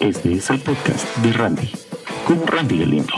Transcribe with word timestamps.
Este 0.00 0.32
es 0.32 0.48
el 0.48 0.58
podcast 0.60 1.14
de 1.18 1.30
Randy, 1.30 1.70
con 2.26 2.46
Randy 2.46 2.78
Galindo. 2.78 3.12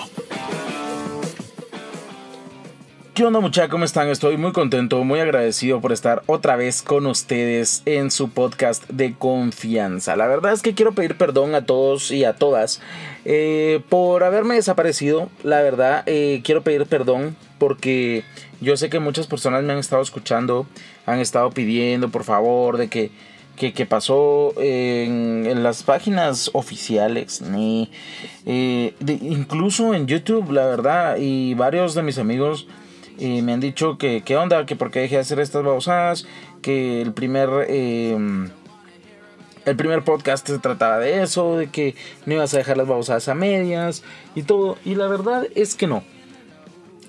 ¿Qué 3.14 3.24
onda 3.24 3.38
muchachos? 3.38 3.70
¿Cómo 3.70 3.84
están? 3.84 4.08
Estoy 4.08 4.36
muy 4.36 4.50
contento, 4.50 5.04
muy 5.04 5.20
agradecido 5.20 5.80
por 5.80 5.92
estar 5.92 6.24
otra 6.26 6.56
vez 6.56 6.82
con 6.82 7.06
ustedes 7.06 7.82
en 7.86 8.10
su 8.10 8.30
podcast 8.30 8.82
de 8.88 9.14
confianza. 9.14 10.16
La 10.16 10.26
verdad 10.26 10.54
es 10.54 10.62
que 10.62 10.74
quiero 10.74 10.90
pedir 10.90 11.16
perdón 11.16 11.54
a 11.54 11.66
todos 11.66 12.10
y 12.10 12.24
a 12.24 12.34
todas 12.34 12.80
eh, 13.24 13.80
por 13.88 14.24
haberme 14.24 14.56
desaparecido. 14.56 15.30
La 15.44 15.62
verdad, 15.62 16.02
eh, 16.06 16.40
quiero 16.42 16.62
pedir 16.62 16.86
perdón 16.86 17.36
porque 17.58 18.24
yo 18.60 18.76
sé 18.76 18.90
que 18.90 18.98
muchas 18.98 19.28
personas 19.28 19.62
me 19.62 19.72
han 19.72 19.78
estado 19.78 20.02
escuchando, 20.02 20.66
han 21.06 21.20
estado 21.20 21.52
pidiendo 21.52 22.08
por 22.08 22.24
favor 22.24 22.76
de 22.76 22.88
que 22.88 23.12
que, 23.56 23.86
pasó 23.86 24.54
en, 24.58 25.62
las 25.62 25.82
páginas 25.82 26.50
oficiales, 26.54 27.42
ni 27.42 27.90
eh, 28.46 28.94
incluso 29.22 29.94
en 29.94 30.06
YouTube, 30.06 30.50
la 30.50 30.66
verdad, 30.66 31.16
y 31.18 31.54
varios 31.54 31.94
de 31.94 32.02
mis 32.02 32.18
amigos 32.18 32.66
eh, 33.18 33.42
me 33.42 33.52
han 33.52 33.60
dicho 33.60 33.98
que 33.98 34.22
qué 34.22 34.36
onda, 34.36 34.66
que 34.66 34.74
por 34.74 34.90
qué 34.90 35.00
dejé 35.00 35.16
de 35.16 35.20
hacer 35.20 35.38
estas 35.40 35.62
babosadas, 35.62 36.26
que 36.60 37.02
el 37.02 37.12
primer... 37.12 37.48
Em, 37.68 38.50
el 39.64 39.76
primer 39.76 40.02
podcast 40.02 40.44
se 40.48 40.58
trataba 40.58 40.98
de 40.98 41.22
eso, 41.22 41.56
de 41.56 41.68
que 41.68 41.94
no 42.26 42.34
ibas 42.34 42.52
a 42.52 42.58
dejar 42.58 42.76
las 42.76 42.88
babosadas 42.88 43.28
a 43.28 43.34
medias 43.36 44.02
y 44.34 44.42
todo. 44.42 44.76
Y 44.84 44.96
la 44.96 45.06
verdad 45.06 45.46
es 45.54 45.76
que 45.76 45.86
no. 45.86 46.02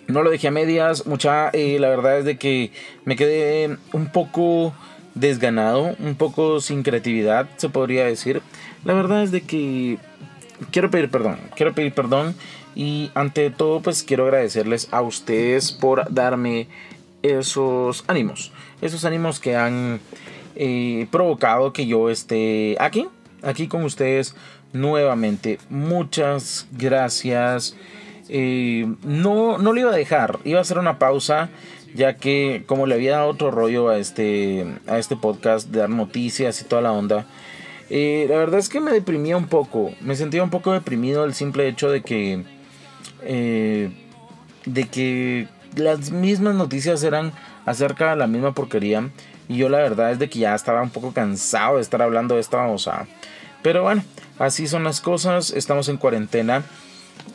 No 0.08 0.22
lo 0.22 0.30
dejé 0.30 0.50
a 0.50 0.52
medias, 0.52 1.08
mucha. 1.08 1.50
Eh, 1.50 1.80
la 1.80 1.90
verdad 1.90 2.20
es 2.20 2.26
de 2.26 2.38
que 2.38 2.72
me 3.06 3.16
quedé 3.16 3.78
un 3.92 4.12
poco 4.12 4.74
desganado, 5.16 5.96
un 6.00 6.16
poco 6.16 6.60
sin 6.62 6.84
creatividad, 6.84 7.48
se 7.58 7.70
podría 7.70 8.06
decir. 8.06 8.42
La 8.84 8.94
verdad 8.94 9.24
es 9.24 9.32
de 9.32 9.42
que 9.42 9.98
quiero 10.72 10.90
pedir 10.90 11.10
perdón, 11.10 11.40
quiero 11.56 11.74
pedir 11.74 11.94
perdón 11.94 12.36
y 12.76 13.12
ante 13.14 13.50
todo 13.50 13.82
pues 13.82 14.04
quiero 14.04 14.26
agradecerles 14.26 14.88
a 14.92 15.02
ustedes 15.02 15.72
por 15.72 16.12
darme 16.14 16.68
esos 17.22 18.04
ánimos, 18.08 18.52
esos 18.82 19.06
ánimos 19.06 19.40
que 19.40 19.56
han 19.56 20.00
eh, 20.56 21.08
provocado 21.12 21.74
que 21.74 21.86
yo 21.86 22.10
esté 22.10 22.76
aquí, 22.80 23.08
aquí 23.42 23.68
con 23.68 23.84
ustedes 23.84 24.36
nuevamente. 24.74 25.60
Muchas 25.70 26.68
gracias. 26.72 27.76
Eh, 28.30 28.88
no, 29.04 29.58
no 29.58 29.74
lo 29.74 29.80
iba 29.80 29.92
a 29.92 29.96
dejar, 29.96 30.40
iba 30.44 30.60
a 30.60 30.62
hacer 30.62 30.78
una 30.78 30.98
pausa 30.98 31.50
ya 31.94 32.18
que 32.18 32.64
como 32.66 32.88
le 32.88 32.96
había 32.96 33.18
dado 33.18 33.30
otro 33.30 33.52
rollo 33.52 33.90
a 33.90 33.98
este, 33.98 34.66
a 34.88 34.98
este 34.98 35.16
podcast 35.16 35.70
de 35.70 35.80
dar 35.80 35.90
noticias 35.90 36.62
y 36.62 36.66
toda 36.66 36.82
la 36.82 36.92
onda, 36.92 37.26
eh, 37.90 38.26
la 38.30 38.38
verdad 38.38 38.60
es 38.60 38.70
que 38.70 38.80
me 38.80 38.92
deprimía 38.92 39.38
un 39.38 39.48
poco, 39.48 39.94
me 40.02 40.16
sentía 40.16 40.44
un 40.44 40.50
poco 40.50 40.72
deprimido 40.74 41.26
el 41.26 41.34
simple 41.34 41.68
hecho 41.68 41.90
de 41.92 42.02
que, 42.02 42.44
eh, 43.22 43.92
de 44.66 44.88
que 44.88 45.48
las 45.76 46.12
mismas 46.12 46.56
noticias 46.56 47.04
eran 47.04 47.32
acerca 47.66 48.12
de 48.12 48.16
la 48.16 48.28
misma 48.28 48.54
porquería 48.54 49.10
y 49.48 49.58
yo 49.58 49.70
la 49.70 49.80
verdad 49.80 50.12
es 50.12 50.20
de 50.20 50.30
que 50.30 50.40
ya 50.40 50.56
estaba 50.56 50.82
un 50.82 50.90
poco 50.90 51.14
cansado 51.14 51.76
de 51.76 51.82
estar 51.82 52.02
hablando 52.02 52.36
de 52.36 52.42
esta 52.42 52.58
babosa. 52.58 53.08
Pero 53.62 53.84
bueno, 53.84 54.04
así 54.40 54.68
son 54.68 54.84
las 54.84 55.00
cosas, 55.00 55.52
estamos 55.52 55.90
en 55.90 55.98
cuarentena, 55.98 56.64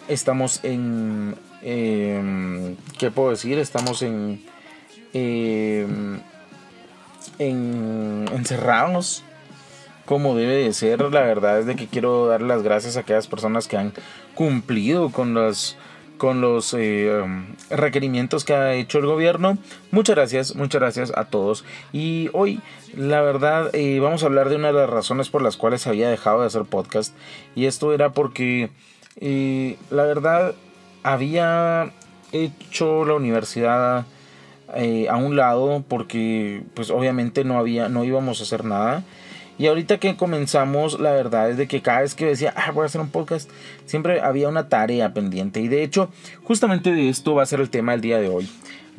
estamos 0.08 0.60
en 0.62 1.36
eh, 1.62 2.76
¿Qué 2.98 3.10
puedo 3.10 3.30
decir? 3.30 3.58
Estamos 3.58 4.02
en, 4.02 4.42
em, 5.12 6.20
en 7.38 8.26
encerrados 8.32 9.24
como 10.04 10.34
debe 10.36 10.56
de 10.56 10.72
ser. 10.72 11.00
La 11.12 11.22
verdad 11.22 11.60
es 11.60 11.66
de 11.66 11.76
que 11.76 11.86
quiero 11.86 12.26
dar 12.26 12.42
las 12.42 12.62
gracias 12.62 12.96
a 12.96 13.00
aquellas 13.00 13.26
personas 13.26 13.68
que 13.68 13.76
han 13.76 13.92
cumplido 14.34 15.10
con 15.10 15.34
los 15.34 15.76
con 16.18 16.40
los 16.40 16.74
em, 16.74 17.54
requerimientos 17.70 18.44
que 18.44 18.52
ha 18.52 18.74
hecho 18.74 18.98
el 18.98 19.06
gobierno. 19.06 19.56
Muchas 19.90 20.16
gracias, 20.16 20.56
muchas 20.56 20.80
gracias 20.80 21.12
a 21.16 21.26
todos. 21.26 21.64
Y 21.92 22.28
hoy, 22.32 22.60
la 22.94 23.22
verdad, 23.22 23.70
eh, 23.72 24.00
vamos 24.00 24.22
a 24.22 24.26
hablar 24.26 24.48
de 24.48 24.56
una 24.56 24.68
de 24.68 24.74
las 24.74 24.90
razones 24.90 25.30
por 25.30 25.42
las 25.42 25.56
cuales 25.56 25.86
había 25.86 26.10
dejado 26.10 26.40
de 26.40 26.48
hacer 26.48 26.64
podcast. 26.64 27.14
Y 27.54 27.66
esto 27.66 27.94
era 27.94 28.12
porque, 28.12 28.70
eh, 29.20 29.76
la 29.90 30.02
verdad, 30.02 30.54
había 31.02 31.92
hecho 32.32 33.04
la 33.04 33.14
universidad 33.14 34.06
eh, 34.74 35.08
a 35.08 35.16
un 35.16 35.36
lado 35.36 35.84
porque 35.88 36.62
pues 36.74 36.90
obviamente 36.90 37.44
no 37.44 37.58
había 37.58 37.88
no 37.88 38.04
íbamos 38.04 38.40
a 38.40 38.42
hacer 38.42 38.64
nada 38.64 39.02
y 39.56 39.66
ahorita 39.66 39.98
que 39.98 40.16
comenzamos 40.16 41.00
la 41.00 41.12
verdad 41.12 41.50
es 41.50 41.56
de 41.56 41.66
que 41.66 41.80
cada 41.80 42.00
vez 42.00 42.14
que 42.14 42.26
decía 42.26 42.52
ah 42.54 42.70
voy 42.72 42.82
a 42.82 42.86
hacer 42.86 43.00
un 43.00 43.08
podcast 43.08 43.50
siempre 43.86 44.20
había 44.20 44.48
una 44.48 44.68
tarea 44.68 45.14
pendiente 45.14 45.60
y 45.60 45.68
de 45.68 45.82
hecho 45.82 46.10
justamente 46.44 46.92
de 46.92 47.08
esto 47.08 47.34
va 47.34 47.44
a 47.44 47.46
ser 47.46 47.60
el 47.60 47.70
tema 47.70 47.92
del 47.92 48.02
día 48.02 48.18
de 48.18 48.28
hoy 48.28 48.48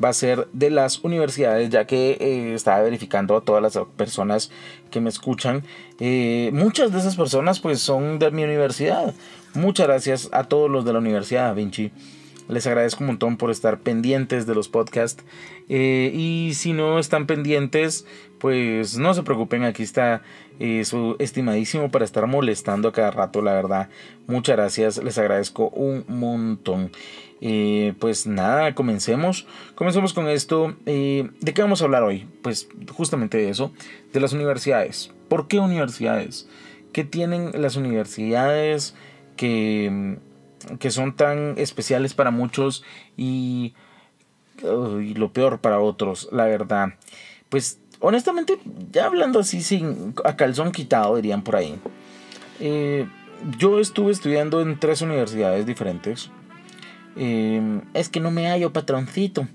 va 0.02 0.08
a 0.08 0.14
ser 0.14 0.48
de 0.52 0.70
las 0.70 1.00
universidades, 1.00 1.68
ya 1.70 1.84
que 1.84 2.16
eh, 2.20 2.54
estaba 2.54 2.80
verificando 2.82 3.36
a 3.36 3.42
todas 3.42 3.62
las 3.62 3.78
personas 3.96 4.50
que 4.90 5.00
me 5.00 5.10
escuchan. 5.10 5.62
Eh, 5.98 6.50
muchas 6.52 6.92
de 6.92 6.98
esas 6.98 7.16
personas 7.16 7.60
pues 7.60 7.80
son 7.80 8.18
de 8.18 8.30
mi 8.30 8.44
universidad. 8.44 9.14
Muchas 9.54 9.86
gracias 9.88 10.28
a 10.32 10.44
todos 10.44 10.70
los 10.70 10.84
de 10.84 10.92
la 10.92 11.00
Universidad 11.00 11.46
Da 11.46 11.54
Vinci. 11.54 11.90
Les 12.48 12.66
agradezco 12.66 13.02
un 13.02 13.08
montón 13.08 13.36
por 13.36 13.50
estar 13.50 13.80
pendientes 13.80 14.46
de 14.46 14.54
los 14.54 14.68
podcasts. 14.68 15.24
Eh, 15.68 16.12
y 16.14 16.54
si 16.54 16.72
no 16.72 16.98
están 16.98 17.26
pendientes, 17.26 18.06
pues 18.38 18.96
no 18.98 19.14
se 19.14 19.22
preocupen, 19.22 19.64
aquí 19.64 19.82
está 19.82 20.22
su 20.84 21.16
estimadísimo 21.18 21.90
para 21.90 22.04
estar 22.04 22.26
molestando 22.26 22.88
a 22.88 22.92
cada 22.92 23.10
rato, 23.10 23.40
la 23.40 23.54
verdad. 23.54 23.88
Muchas 24.26 24.56
gracias, 24.56 25.02
les 25.02 25.16
agradezco 25.16 25.68
un 25.70 26.04
montón. 26.06 26.90
Eh, 27.40 27.94
pues 27.98 28.26
nada, 28.26 28.74
comencemos. 28.74 29.46
Comencemos 29.74 30.12
con 30.12 30.28
esto. 30.28 30.74
Eh, 30.86 31.30
¿De 31.40 31.54
qué 31.54 31.62
vamos 31.62 31.80
a 31.80 31.86
hablar 31.86 32.02
hoy? 32.02 32.26
Pues 32.42 32.68
justamente 32.92 33.38
de 33.38 33.48
eso, 33.48 33.72
de 34.12 34.20
las 34.20 34.32
universidades. 34.32 35.10
¿Por 35.28 35.48
qué 35.48 35.58
universidades? 35.58 36.48
¿Qué 36.92 37.04
tienen 37.04 37.50
las 37.54 37.76
universidades 37.76 38.94
que, 39.36 40.18
que 40.78 40.90
son 40.90 41.16
tan 41.16 41.54
especiales 41.58 42.14
para 42.14 42.30
muchos 42.30 42.84
y, 43.16 43.74
lo 44.62 45.32
peor 45.32 45.60
para 45.60 45.80
otros? 45.80 46.28
La 46.32 46.44
verdad. 46.44 46.94
Pues 47.48 47.80
honestamente, 48.00 48.58
ya 48.92 49.06
hablando 49.06 49.40
así 49.40 49.62
sin 49.62 50.14
a 50.24 50.36
calzón 50.36 50.72
quitado, 50.72 51.16
dirían 51.16 51.42
por 51.42 51.56
ahí. 51.56 51.78
Eh, 52.60 53.06
yo 53.58 53.80
estuve 53.80 54.12
estudiando 54.12 54.60
en 54.60 54.78
tres 54.78 55.00
universidades 55.02 55.64
diferentes. 55.66 56.30
Em, 57.16 57.82
es 57.94 58.08
que 58.08 58.20
no 58.20 58.30
me 58.30 58.48
hallo 58.48 58.72
patroncito. 58.72 59.48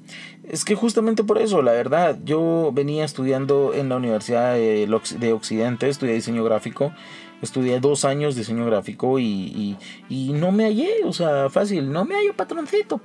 Es 0.47 0.65
que 0.65 0.75
justamente 0.75 1.23
por 1.23 1.39
eso, 1.39 1.61
la 1.61 1.71
verdad, 1.71 2.17
yo 2.23 2.71
venía 2.73 3.05
estudiando 3.05 3.73
en 3.73 3.89
la 3.89 3.95
Universidad 3.95 4.53
de, 4.53 5.33
Occidente, 5.33 5.89
estudié 5.89 6.13
diseño 6.13 6.43
gráfico, 6.43 6.93
estudié 7.41 7.79
dos 7.79 8.05
años 8.05 8.35
diseño 8.35 8.65
gráfico 8.65 9.19
y, 9.19 9.77
no 10.09 10.51
me 10.51 10.65
hallé, 10.65 11.03
o 11.05 11.13
sea, 11.13 11.49
fácil, 11.49 11.91
no 11.91 12.05
me 12.05 12.15
hallo 12.15 12.33
patroncito. 12.35 13.01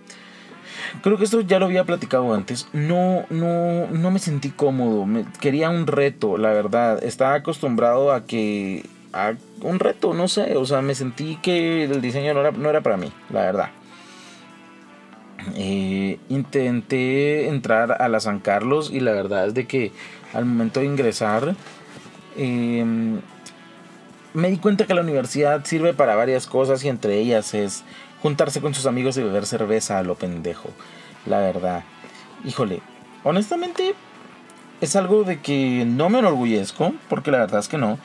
Creo 1.02 1.16
que 1.16 1.24
esto 1.24 1.40
ya 1.40 1.58
lo 1.58 1.66
había 1.66 1.84
platicado 1.84 2.32
antes. 2.34 2.68
No, 2.72 3.24
no, 3.30 3.86
no 3.88 4.10
me 4.10 4.18
sentí 4.18 4.50
cómodo. 4.50 5.06
Me, 5.06 5.24
quería 5.40 5.70
un 5.70 5.86
reto, 5.86 6.36
la 6.36 6.52
verdad. 6.52 7.02
Estaba 7.02 7.34
acostumbrado 7.34 8.12
a 8.12 8.24
que. 8.24 8.86
a 9.12 9.34
un 9.62 9.78
reto, 9.78 10.14
no 10.14 10.26
sé. 10.26 10.56
O 10.56 10.64
sea, 10.64 10.80
me 10.80 10.94
sentí 10.94 11.36
que 11.42 11.84
el 11.84 12.00
diseño 12.00 12.34
no 12.34 12.40
era, 12.40 12.50
no 12.52 12.70
era 12.70 12.80
para 12.80 12.96
mí, 12.96 13.12
la 13.30 13.42
verdad. 13.42 13.70
Eh, 15.56 16.18
intenté 16.28 17.48
entrar 17.48 18.00
a 18.00 18.08
la 18.08 18.20
San 18.20 18.40
Carlos 18.40 18.90
y 18.92 19.00
la 19.00 19.12
verdad 19.12 19.46
es 19.46 19.54
de 19.54 19.66
que 19.66 19.92
al 20.32 20.44
momento 20.44 20.80
de 20.80 20.86
ingresar 20.86 21.54
em, 22.36 23.20
me 24.34 24.50
di 24.50 24.58
cuenta 24.58 24.86
que 24.86 24.94
la 24.94 25.00
universidad 25.00 25.64
sirve 25.64 25.94
para 25.94 26.14
varias 26.14 26.46
cosas 26.46 26.84
y 26.84 26.88
entre 26.88 27.18
ellas 27.18 27.54
es 27.54 27.84
juntarse 28.22 28.60
con 28.60 28.74
sus 28.74 28.86
amigos 28.86 29.16
y 29.16 29.22
beber 29.22 29.46
cerveza 29.46 29.98
a 29.98 30.02
lo 30.02 30.14
pendejo. 30.14 30.70
La 31.26 31.38
verdad. 31.38 31.84
Híjole, 32.44 32.80
honestamente 33.24 33.94
es 34.80 34.96
algo 34.96 35.24
de 35.24 35.40
que 35.40 35.84
no 35.86 36.08
me 36.08 36.20
enorgullezco, 36.20 36.94
porque 37.08 37.30
la 37.30 37.38
verdad 37.38 37.60
es 37.60 37.68
que 37.68 37.78
no. 37.78 37.98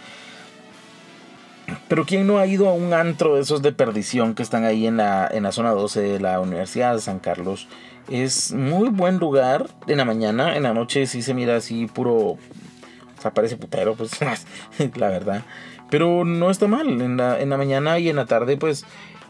Pero 1.88 2.06
¿quién 2.06 2.26
no 2.26 2.40
ha 2.40 2.48
ido 2.48 2.68
a 2.68 2.74
un 2.74 2.94
antro 2.94 3.36
de 3.36 3.42
esos 3.42 3.62
de 3.62 3.72
perdición 3.72 4.34
que 4.34 4.42
están 4.42 4.64
ahí 4.64 4.88
en 4.88 4.98
la, 4.98 5.28
en 5.32 5.44
la 5.44 5.52
zona 5.52 5.72
12 5.72 6.02
de 6.02 6.20
la 6.20 6.40
Universidad 6.40 6.94
de 6.94 7.02
San 7.02 7.20
Carlos? 7.20 7.68
Es 8.10 8.54
muy 8.54 8.90
buen 8.90 9.18
lugar 9.18 9.68
en 9.88 9.98
la 9.98 10.06
mañana, 10.06 10.56
en 10.56 10.64
la 10.64 10.74
noche 10.74 11.06
sí 11.06 11.22
se 11.22 11.34
mira 11.34 11.58
así 11.58 11.86
puro... 11.88 12.16
O 12.16 13.22
sea, 13.22 13.34
parece 13.34 13.58
putero, 13.58 13.96
pues 13.96 14.20
la 14.96 15.10
verdad. 15.10 15.44
Pero 15.90 16.26
no 16.26 16.50
está 16.50 16.68
mal, 16.68 17.02
en 17.02 17.18
la, 17.18 17.40
en 17.40 17.50
la 17.50 17.58
mañana 17.58 18.00
y 18.00 18.10
en 18.10 18.16
la 18.16 18.26
tarde 18.26 18.58
pues 18.58 18.86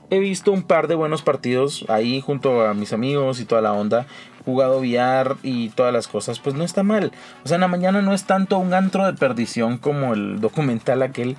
he 0.10 0.20
visto 0.20 0.52
un 0.52 0.64
par 0.64 0.88
de 0.88 0.96
buenos 0.96 1.22
partidos 1.22 1.86
ahí 1.90 2.22
junto 2.22 2.66
a 2.66 2.74
mis 2.74 2.94
amigos 2.94 3.40
y 3.40 3.46
toda 3.46 3.62
la 3.62 3.74
onda. 3.74 4.06
Jugado 4.46 4.80
VR 4.80 5.38
y 5.42 5.70
todas 5.70 5.92
las 5.92 6.08
cosas, 6.08 6.40
pues 6.40 6.56
no 6.56 6.64
está 6.64 6.84
mal. 6.84 7.12
O 7.44 7.48
sea, 7.48 7.56
en 7.56 7.62
la 7.62 7.68
mañana 7.68 8.04
no 8.04 8.14
es 8.14 8.26
tanto 8.26 8.60
un 8.60 8.76
antro 8.76 9.06
de 9.06 9.14
perdición 9.14 9.80
como 9.80 10.14
el 10.14 10.40
documental 10.40 11.02
aquel 11.02 11.36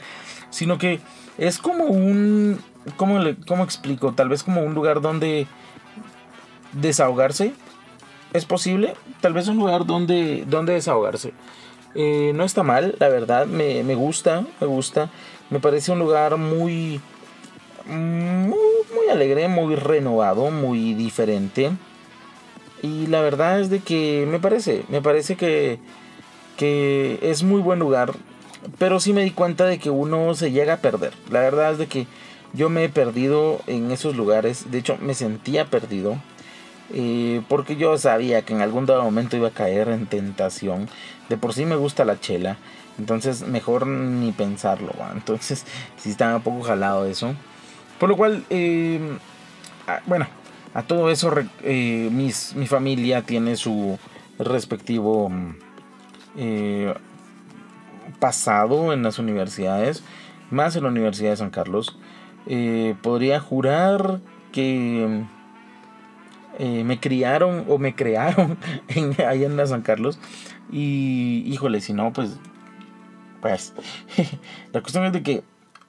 sino 0.50 0.78
que 0.78 1.00
es 1.38 1.58
como 1.58 1.84
un, 1.84 2.58
¿cómo, 2.96 3.20
cómo 3.46 3.64
explico? 3.64 4.12
Tal 4.12 4.28
vez 4.28 4.42
como 4.42 4.62
un 4.62 4.74
lugar 4.74 5.00
donde 5.00 5.46
desahogarse. 6.72 7.52
¿Es 8.32 8.44
posible? 8.44 8.94
Tal 9.20 9.32
vez 9.32 9.48
un 9.48 9.56
lugar 9.56 9.86
donde, 9.86 10.44
donde 10.46 10.74
desahogarse. 10.74 11.32
Eh, 11.94 12.32
no 12.34 12.44
está 12.44 12.62
mal, 12.62 12.94
la 12.98 13.08
verdad, 13.08 13.46
me, 13.46 13.82
me, 13.82 13.94
gusta, 13.94 14.44
me 14.60 14.66
gusta. 14.66 15.10
Me 15.48 15.60
parece 15.60 15.92
un 15.92 15.98
lugar 15.98 16.36
muy, 16.36 17.00
muy, 17.86 18.58
muy 18.94 19.08
alegre, 19.10 19.48
muy 19.48 19.76
renovado, 19.76 20.50
muy 20.50 20.94
diferente. 20.94 21.70
Y 22.82 23.06
la 23.06 23.22
verdad 23.22 23.60
es 23.60 23.70
de 23.70 23.80
que 23.80 24.26
me 24.30 24.38
parece, 24.38 24.84
me 24.88 25.00
parece 25.00 25.36
que, 25.36 25.78
que 26.58 27.18
es 27.22 27.42
muy 27.42 27.62
buen 27.62 27.78
lugar. 27.78 28.12
Pero 28.78 29.00
sí 29.00 29.12
me 29.12 29.24
di 29.24 29.30
cuenta 29.30 29.64
de 29.66 29.78
que 29.78 29.90
uno 29.90 30.34
se 30.34 30.52
llega 30.52 30.74
a 30.74 30.78
perder. 30.78 31.12
La 31.30 31.40
verdad 31.40 31.72
es 31.72 31.78
de 31.78 31.86
que 31.86 32.06
yo 32.52 32.68
me 32.68 32.84
he 32.84 32.88
perdido 32.88 33.60
en 33.66 33.90
esos 33.90 34.16
lugares. 34.16 34.70
De 34.70 34.78
hecho, 34.78 34.98
me 35.00 35.14
sentía 35.14 35.66
perdido. 35.66 36.16
Eh, 36.92 37.42
porque 37.48 37.76
yo 37.76 37.98
sabía 37.98 38.42
que 38.42 38.54
en 38.54 38.60
algún 38.60 38.86
dado 38.86 39.02
momento 39.02 39.36
iba 39.36 39.48
a 39.48 39.52
caer 39.52 39.88
en 39.88 40.06
tentación. 40.06 40.88
De 41.28 41.36
por 41.36 41.52
sí 41.52 41.64
me 41.64 41.76
gusta 41.76 42.04
la 42.04 42.20
chela. 42.20 42.58
Entonces 42.98 43.46
mejor 43.46 43.86
ni 43.86 44.32
pensarlo. 44.32 44.92
Entonces 45.12 45.64
sí 45.96 46.10
estaba 46.10 46.36
un 46.36 46.42
poco 46.42 46.62
jalado 46.62 47.06
eso. 47.06 47.34
Por 47.98 48.08
lo 48.08 48.16
cual, 48.16 48.44
eh, 48.50 49.00
bueno, 50.06 50.26
a 50.74 50.82
todo 50.82 51.10
eso 51.10 51.32
eh, 51.62 52.08
mis, 52.12 52.54
mi 52.54 52.66
familia 52.66 53.22
tiene 53.22 53.56
su 53.56 53.98
respectivo 54.38 55.30
eh, 56.36 56.92
pasado 58.18 58.92
en 58.92 59.02
las 59.02 59.18
universidades, 59.18 60.02
más 60.50 60.76
en 60.76 60.84
la 60.84 60.90
Universidad 60.90 61.30
de 61.30 61.36
San 61.36 61.50
Carlos. 61.50 61.98
Eh, 62.46 62.94
podría 63.02 63.40
jurar 63.40 64.20
que 64.52 65.24
me 66.58 67.00
criaron 67.00 67.64
o 67.68 67.78
me 67.78 67.94
crearon 67.94 68.56
en, 68.88 69.14
en 69.18 69.56
la 69.56 69.66
San 69.66 69.82
Carlos. 69.82 70.18
Y 70.70 71.44
híjole, 71.46 71.80
si 71.80 71.92
no, 71.92 72.12
pues, 72.12 72.38
pues, 73.42 73.74
la 74.72 74.80
cuestión 74.80 75.04
es 75.04 75.12
de 75.12 75.22
que 75.22 75.44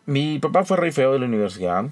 mi 0.05 0.39
papá 0.39 0.63
fue 0.63 0.77
rey 0.77 0.91
feo 0.91 1.13
de 1.13 1.19
la 1.19 1.25
universidad 1.25 1.85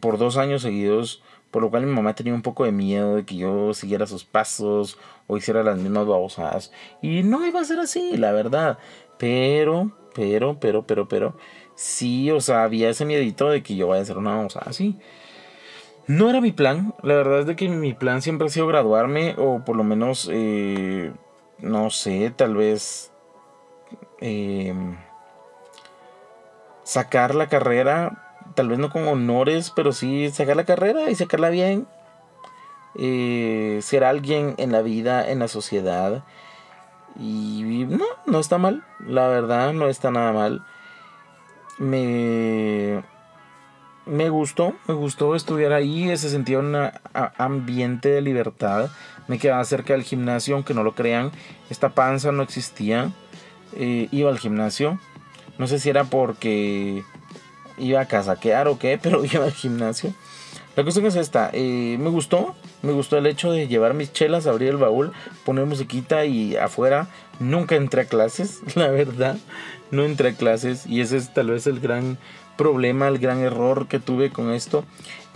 por 0.00 0.18
dos 0.18 0.36
años 0.36 0.62
seguidos 0.62 1.22
por 1.52 1.62
lo 1.62 1.70
cual 1.70 1.84
mi 1.84 1.92
mamá 1.92 2.14
tenía 2.14 2.34
un 2.34 2.42
poco 2.42 2.64
de 2.64 2.72
miedo 2.72 3.16
de 3.16 3.24
que 3.26 3.36
yo 3.36 3.74
siguiera 3.74 4.06
sus 4.06 4.24
pasos 4.24 4.98
o 5.26 5.36
hiciera 5.36 5.62
las 5.62 5.78
mismas 5.78 6.06
babosadas. 6.06 6.72
Y 7.02 7.22
no 7.22 7.46
iba 7.46 7.60
a 7.60 7.64
ser 7.64 7.78
así, 7.78 8.16
la 8.16 8.32
verdad. 8.32 8.78
Pero, 9.18 9.92
pero, 10.14 10.58
pero, 10.58 10.86
pero, 10.86 11.06
pero, 11.06 11.36
sí, 11.74 12.30
o 12.30 12.40
sea, 12.40 12.64
había 12.64 12.88
ese 12.88 13.04
miedito 13.04 13.50
de 13.50 13.62
que 13.62 13.76
yo 13.76 13.86
vaya 13.86 14.00
a 14.00 14.02
hacer 14.02 14.16
una 14.16 14.34
babosada 14.34 14.70
así. 14.70 14.98
No 16.06 16.30
era 16.30 16.40
mi 16.40 16.52
plan, 16.52 16.94
la 17.02 17.14
verdad 17.14 17.40
es 17.40 17.46
de 17.46 17.54
que 17.54 17.68
mi 17.68 17.92
plan 17.92 18.22
siempre 18.22 18.46
ha 18.46 18.50
sido 18.50 18.66
graduarme 18.66 19.34
o 19.36 19.62
por 19.64 19.76
lo 19.76 19.84
menos, 19.84 20.28
eh, 20.32 21.12
no 21.58 21.90
sé, 21.90 22.32
tal 22.34 22.56
vez 22.56 23.12
eh, 24.20 24.74
sacar 26.82 27.34
la 27.34 27.48
carrera 27.48 28.31
tal 28.54 28.68
vez 28.68 28.78
no 28.78 28.90
con 28.90 29.06
honores, 29.08 29.70
pero 29.74 29.92
sí 29.92 30.30
sacar 30.30 30.56
la 30.56 30.64
carrera 30.64 31.10
y 31.10 31.14
sacarla 31.14 31.50
bien. 31.50 31.86
Eh, 32.94 33.80
ser 33.82 34.04
alguien 34.04 34.54
en 34.58 34.72
la 34.72 34.82
vida, 34.82 35.30
en 35.30 35.38
la 35.38 35.48
sociedad. 35.48 36.22
Y 37.18 37.86
no, 37.88 38.04
no 38.26 38.40
está 38.40 38.58
mal. 38.58 38.84
La 39.06 39.28
verdad, 39.28 39.72
no 39.72 39.88
está 39.88 40.10
nada 40.10 40.32
mal. 40.32 40.64
Me, 41.78 43.02
me 44.06 44.28
gustó, 44.28 44.74
me 44.86 44.94
gustó 44.94 45.34
estudiar 45.34 45.72
ahí. 45.72 46.16
Se 46.16 46.30
sentía 46.30 46.58
un 46.58 46.76
ambiente 47.12 48.10
de 48.10 48.20
libertad. 48.20 48.90
Me 49.28 49.38
quedaba 49.38 49.64
cerca 49.64 49.94
del 49.94 50.02
gimnasio, 50.02 50.54
aunque 50.54 50.74
no 50.74 50.82
lo 50.82 50.94
crean. 50.94 51.30
Esta 51.70 51.90
panza 51.90 52.32
no 52.32 52.42
existía. 52.42 53.10
Eh, 53.74 54.08
iba 54.10 54.30
al 54.30 54.38
gimnasio. 54.38 54.98
No 55.58 55.66
sé 55.66 55.78
si 55.78 55.90
era 55.90 56.04
porque 56.04 57.04
iba 57.78 58.00
a 58.00 58.06
casaquear 58.06 58.68
o 58.68 58.78
qué, 58.78 58.98
pero 59.02 59.24
iba 59.24 59.44
al 59.44 59.52
gimnasio. 59.52 60.12
La 60.74 60.84
cuestión 60.84 61.04
es 61.04 61.16
esta, 61.16 61.50
eh, 61.52 61.98
me 62.00 62.08
gustó, 62.08 62.54
me 62.80 62.92
gustó 62.92 63.18
el 63.18 63.26
hecho 63.26 63.52
de 63.52 63.68
llevar 63.68 63.92
mis 63.92 64.10
chelas, 64.10 64.46
abrir 64.46 64.70
el 64.70 64.78
baúl, 64.78 65.12
poner 65.44 65.66
musiquita 65.66 66.24
y 66.24 66.56
afuera. 66.56 67.08
Nunca 67.40 67.76
entré 67.76 68.02
a 68.02 68.04
clases, 68.06 68.60
la 68.74 68.88
verdad, 68.88 69.36
no 69.90 70.04
entré 70.04 70.30
a 70.30 70.34
clases 70.34 70.86
y 70.86 71.02
ese 71.02 71.18
es 71.18 71.34
tal 71.34 71.50
vez 71.50 71.66
el 71.66 71.78
gran 71.78 72.16
problema, 72.56 73.08
el 73.08 73.18
gran 73.18 73.40
error 73.40 73.86
que 73.86 73.98
tuve 73.98 74.30
con 74.30 74.50
esto. 74.50 74.84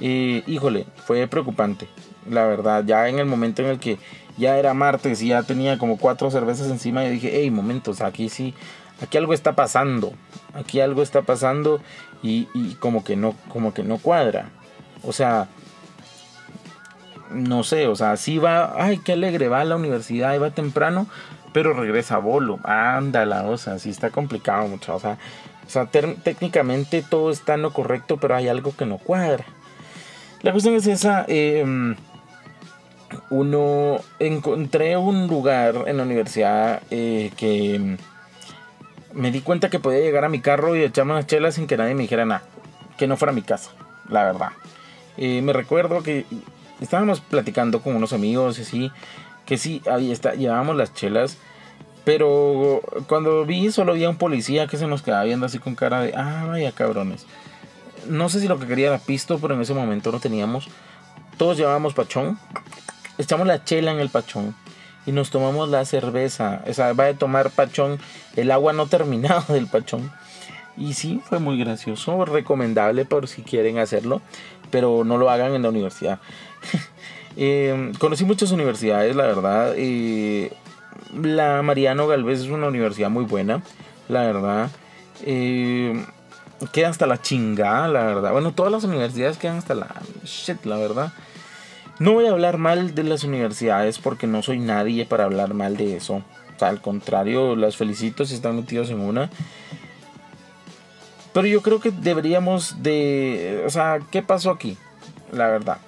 Eh, 0.01 0.43
híjole, 0.47 0.87
fue 1.05 1.27
preocupante, 1.27 1.87
la 2.31 2.47
verdad, 2.47 2.85
ya 2.87 3.07
en 3.09 3.19
el 3.19 3.27
momento 3.27 3.61
en 3.61 3.69
el 3.69 3.79
que 3.79 3.99
ya 4.39 4.59
era 4.59 4.75
martes 4.75 5.23
y 5.23 5.29
ya 5.29 5.43
tenía 5.43 5.79
como 5.79 5.99
cuatro 5.99 6.31
cervezas 6.31 6.71
encima, 6.71 7.05
y 7.05 7.11
dije, 7.11 7.31
hey, 7.35 7.51
momentos, 7.51 8.01
aquí 8.01 8.29
sí, 8.29 8.55
aquí 9.03 9.19
algo 9.19 9.35
está 9.35 9.55
pasando, 9.55 10.13
aquí 10.55 10.81
algo 10.81 11.03
está 11.03 11.23
pasando 11.23 11.81
y, 12.23 12.47
como 12.81 13.05
que 13.05 13.17
no 13.17 13.35
como 13.49 13.75
que 13.75 13.83
no 13.83 13.99
cuadra. 13.99 14.51
O 15.03 15.13
sea 15.13 15.49
no 17.31 17.65
sé 17.65 17.89
o 17.89 17.97
sea 17.97 18.17
sí 18.17 18.39
va 18.39 18.75
ay 18.77 18.99
qué 18.99 19.15
alegre 19.15 19.49
va 19.49 19.61
a 19.61 19.65
la 19.65 19.75
universidad 19.75 20.33
y 20.35 20.39
va 20.39 20.51
temprano 20.51 21.09
pero 21.53 21.73
regresa 21.73 22.17
a 22.17 22.19
bolo. 22.19 22.59
Ándala 22.65 23.45
o 23.45 23.57
sea 23.57 23.79
sí 23.79 23.91
está 23.91 24.11
complicado 24.11 24.67
mucho 24.69 24.95
o 24.95 25.01
sea 25.01 25.19
o 25.67 25.71
sea 25.71 25.87
técnicamente 25.87 27.03
todo 27.03 27.31
está 27.31 27.55
en 27.55 27.63
lo 27.63 27.73
correcto 27.73 28.19
pero 28.19 28.37
hay 28.37 28.49
algo 28.49 28.75
que 28.77 28.87
no 28.87 28.99
cuadra. 28.99 29.45
La 30.43 30.53
cuestión 30.53 30.75
es 30.75 30.87
esa 30.87 31.25
em, 31.29 31.97
uno 33.31 34.01
encontré 34.19 34.97
un 34.97 35.27
lugar 35.27 35.85
en 35.87 35.97
la 35.97 36.03
universidad 36.03 36.83
eh, 36.91 37.31
que 37.37 37.97
me 39.17 39.31
di 39.31 39.41
cuenta 39.41 39.71
que 39.71 39.81
podía 39.81 40.01
llegar 40.01 40.25
a 40.25 40.29
mi 40.29 40.41
carro 40.41 40.77
y 40.77 40.83
echarme 40.83 41.13
unas 41.13 41.27
chelas 41.27 41.55
sin 41.55 41.67
que 41.67 41.79
nadie 41.79 41.95
me 41.95 42.03
dijera 42.03 42.27
nada. 42.27 42.43
Que 42.99 43.07
no 43.07 43.17
fuera 43.17 43.33
mi 43.33 43.43
casa, 43.43 43.71
la 44.09 44.25
verdad. 44.25 44.51
Me 45.17 45.53
recuerdo 45.55 46.03
que 46.03 46.27
estábamos 46.81 47.21
platicando 47.21 47.81
con 47.81 47.97
unos 47.97 48.13
amigos 48.13 48.59
y 48.59 48.63
así. 48.63 48.93
Que 49.47 49.57
sí, 49.57 49.81
ahí 49.91 50.13
está, 50.13 50.35
llevábamos 50.35 50.77
las 50.77 50.93
chelas. 50.93 51.39
Pero 52.05 52.83
cuando 53.09 53.45
vi, 53.47 53.73
solo 53.73 53.93
había 53.93 54.11
un 54.11 54.19
policía 54.19 54.67
que 54.67 54.77
se 54.77 54.87
nos 54.87 55.03
quedaba 55.03 55.25
viendo 55.25 55.47
así 55.47 55.59
con 55.59 55.75
cara 55.75 56.03
de, 56.03 56.13
ah, 56.15 56.45
vaya 56.47 56.71
cabrones. 56.73 57.27
No 58.09 58.29
sé 58.29 58.41
si 58.41 58.49
lo 58.49 58.61
que 58.61 58.67
quería 58.67 58.89
era 58.89 58.99
pisto, 58.99 59.39
pero 59.39 59.55
en 59.55 59.63
ese 59.63 59.73
momento 59.73 60.13
no 60.13 60.21
teníamos. 60.21 60.69
Todos 61.39 61.57
llevábamos 61.57 61.95
pachón. 61.95 62.39
Echamos 63.19 63.47
la 63.47 63.65
chela 63.65 63.93
en 63.93 63.99
el 63.99 64.11
pachón 64.11 64.55
y 65.07 65.13
nos 65.13 65.31
tomamos 65.31 65.69
la 65.69 65.85
cerveza. 65.85 66.63
O 66.69 66.73
sea, 66.75 66.93
va 66.93 67.07
a 67.07 67.15
tomar 67.15 67.51
pachón, 67.51 67.99
el 68.35 68.51
agua 68.51 68.73
no 68.73 68.87
terminado 68.89 69.45
del 69.53 69.67
pachón. 69.67 70.13
Y 70.77 70.93
sí, 70.93 71.23
fue 71.25 71.39
muy 71.39 71.59
gracioso, 71.59 72.25
recomendable 72.27 73.07
por 73.07 73.29
si 73.29 73.43
quieren 73.43 73.79
hacerlo, 73.79 74.21
pero 74.71 75.05
no 75.05 75.17
lo 75.17 75.31
hagan 75.31 75.55
en 75.55 75.63
la 75.63 75.71
universidad. 75.71 76.19
Em, 77.39 77.93
conocí 77.93 78.25
muchas 78.25 78.51
universidades, 78.51 79.15
la 79.15 79.25
verdad. 79.25 79.75
La 81.15 81.61
Mariano 81.61 82.07
Galvez 82.07 82.41
es 82.41 82.49
una 82.49 82.69
universidad 82.69 83.11
muy 83.11 83.25
buena, 83.27 83.63
la 84.09 84.23
verdad. 84.23 84.71
Eh, 85.23 86.03
queda 86.73 86.89
hasta 86.89 87.07
la 87.07 87.21
chingada, 87.21 87.89
la 87.89 88.05
verdad. 88.05 88.33
Bueno, 88.33 88.53
todas 88.53 88.73
las 88.73 88.85
universidades 88.85 89.37
quedan 89.37 89.59
hasta 89.59 89.75
la 89.75 89.89
shit, 90.25 90.65
la 90.65 90.77
verdad. 90.79 91.13
No 91.99 92.13
voy 92.13 92.27
a 92.27 92.31
hablar 92.31 92.59
mal 92.59 92.95
de 92.95 93.05
las 93.05 93.25
universidades 93.25 93.99
porque 93.99 94.27
no 94.27 94.43
soy 94.43 94.59
nadie 94.59 95.07
para 95.07 95.25
hablar 95.25 95.55
mal 95.55 95.77
de 95.79 95.97
eso. 95.97 96.17
O 96.17 96.59
sea, 96.59 96.69
al 96.69 96.83
contrario, 96.83 97.57
las 97.57 97.77
felicito 97.77 98.27
si 98.27 98.35
están 98.35 98.57
metidos 98.57 98.91
en 98.91 99.01
una. 99.01 99.31
Pero 101.33 101.47
yo 101.47 101.63
creo 101.63 101.81
que 101.81 101.91
deberíamos 101.91 102.83
de... 102.83 103.63
O 103.67 103.71
sea, 103.71 104.01
¿qué 104.11 104.23
pasó 104.23 104.51
aquí? 104.51 104.77
La 105.33 105.49
verdad. 105.49 105.79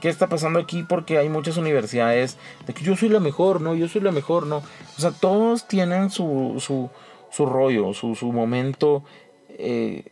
¿Qué 0.00 0.08
está 0.08 0.28
pasando 0.28 0.58
aquí? 0.58 0.82
Porque 0.82 1.18
hay 1.18 1.28
muchas 1.28 1.56
universidades 1.56 2.36
de 2.66 2.74
que 2.74 2.84
yo 2.84 2.96
soy 2.96 3.08
la 3.08 3.20
mejor, 3.20 3.60
no, 3.60 3.74
yo 3.74 3.88
soy 3.88 4.02
la 4.02 4.12
mejor, 4.12 4.46
no. 4.46 4.58
O 4.58 5.00
sea, 5.00 5.12
todos 5.12 5.66
tienen 5.66 6.10
su, 6.10 6.56
su, 6.58 6.90
su 7.30 7.46
rollo, 7.46 7.94
su, 7.94 8.14
su 8.14 8.32
momento 8.32 9.04
eh, 9.48 10.04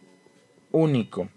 único. 0.71 1.29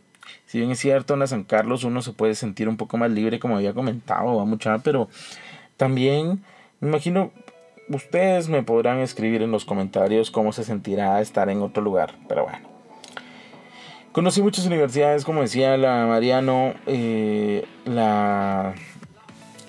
Si 0.55 0.59
bien 0.59 0.71
es 0.71 0.79
cierto, 0.79 1.15
en 1.15 1.19
la 1.19 1.27
San 1.27 1.43
Carlos 1.43 1.83
uno 1.83 2.01
se 2.01 2.13
puede 2.13 2.33
sentir 2.33 2.69
un 2.69 2.77
poco 2.77 2.95
más 2.95 3.11
libre, 3.11 3.39
como 3.39 3.57
había 3.57 3.73
comentado, 3.73 4.37
va 4.37 4.45
mucha, 4.45 4.77
pero 4.77 5.09
también 5.75 6.45
me 6.79 6.87
imagino 6.87 7.31
ustedes 7.89 8.47
me 8.47 8.63
podrán 8.63 8.99
escribir 8.99 9.41
en 9.41 9.51
los 9.51 9.65
comentarios 9.65 10.31
cómo 10.31 10.53
se 10.53 10.63
sentirá 10.63 11.19
estar 11.19 11.49
en 11.49 11.61
otro 11.61 11.83
lugar, 11.83 12.15
pero 12.29 12.43
bueno. 12.43 12.59
Conocí 14.13 14.41
muchas 14.41 14.65
universidades, 14.65 15.25
como 15.25 15.41
decía 15.41 15.75
la 15.75 16.05
Mariano, 16.05 16.73
eh, 16.85 17.65
la, 17.83 18.75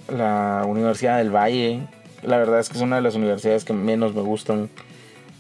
la 0.07 0.62
Universidad 0.69 1.19
del 1.19 1.35
Valle. 1.35 1.81
La 2.23 2.37
verdad 2.37 2.61
es 2.61 2.69
que 2.69 2.76
es 2.76 2.83
una 2.83 2.95
de 2.95 3.02
las 3.02 3.16
universidades 3.16 3.64
que 3.64 3.73
menos 3.73 4.14
me 4.14 4.23
gustan. 4.23 4.71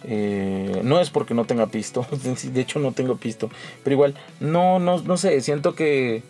Eh, 0.08 0.82
no 0.84 1.00
es 1.00 1.10
porque 1.10 1.34
no 1.34 1.46
tenga 1.46 1.66
pisto, 1.66 2.06
de 2.52 2.60
hecho 2.60 2.78
no 2.78 2.92
tengo 2.92 3.16
pisto, 3.16 3.50
pero 3.82 3.94
igual, 3.94 4.14
no, 4.38 4.78
no, 4.78 5.00
no 5.00 5.16
sé, 5.16 5.40
siento 5.40 5.74
que, 5.74 6.22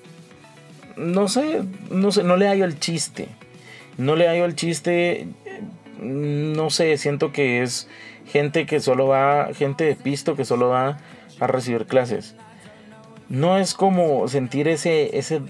no 0.96 1.28
sé, 1.28 1.62
no 1.90 2.10
sé, 2.10 2.22
no 2.24 2.38
le 2.38 2.48
hallo 2.48 2.64
el 2.64 2.80
chiste, 2.80 3.28
no 3.98 4.16
le 4.16 4.28
hallo 4.28 4.46
el 4.46 4.54
chiste, 4.54 5.28
no 6.00 6.70
sé, 6.70 6.96
siento 6.96 7.32
que 7.32 7.62
es 7.62 7.86
gente 8.26 8.64
que 8.64 8.80
solo 8.80 9.08
va, 9.08 9.52
gente 9.52 9.84
de 9.84 9.94
pisto 9.94 10.36
que 10.36 10.46
solo 10.46 10.68
va 10.68 10.98
a 11.38 11.46
recibir 11.46 11.86
clases. 11.86 12.34
No 13.28 13.58
es 13.58 13.74
como 13.74 14.26
sentir 14.28 14.68
ese, 14.68 15.18
ese 15.18 15.42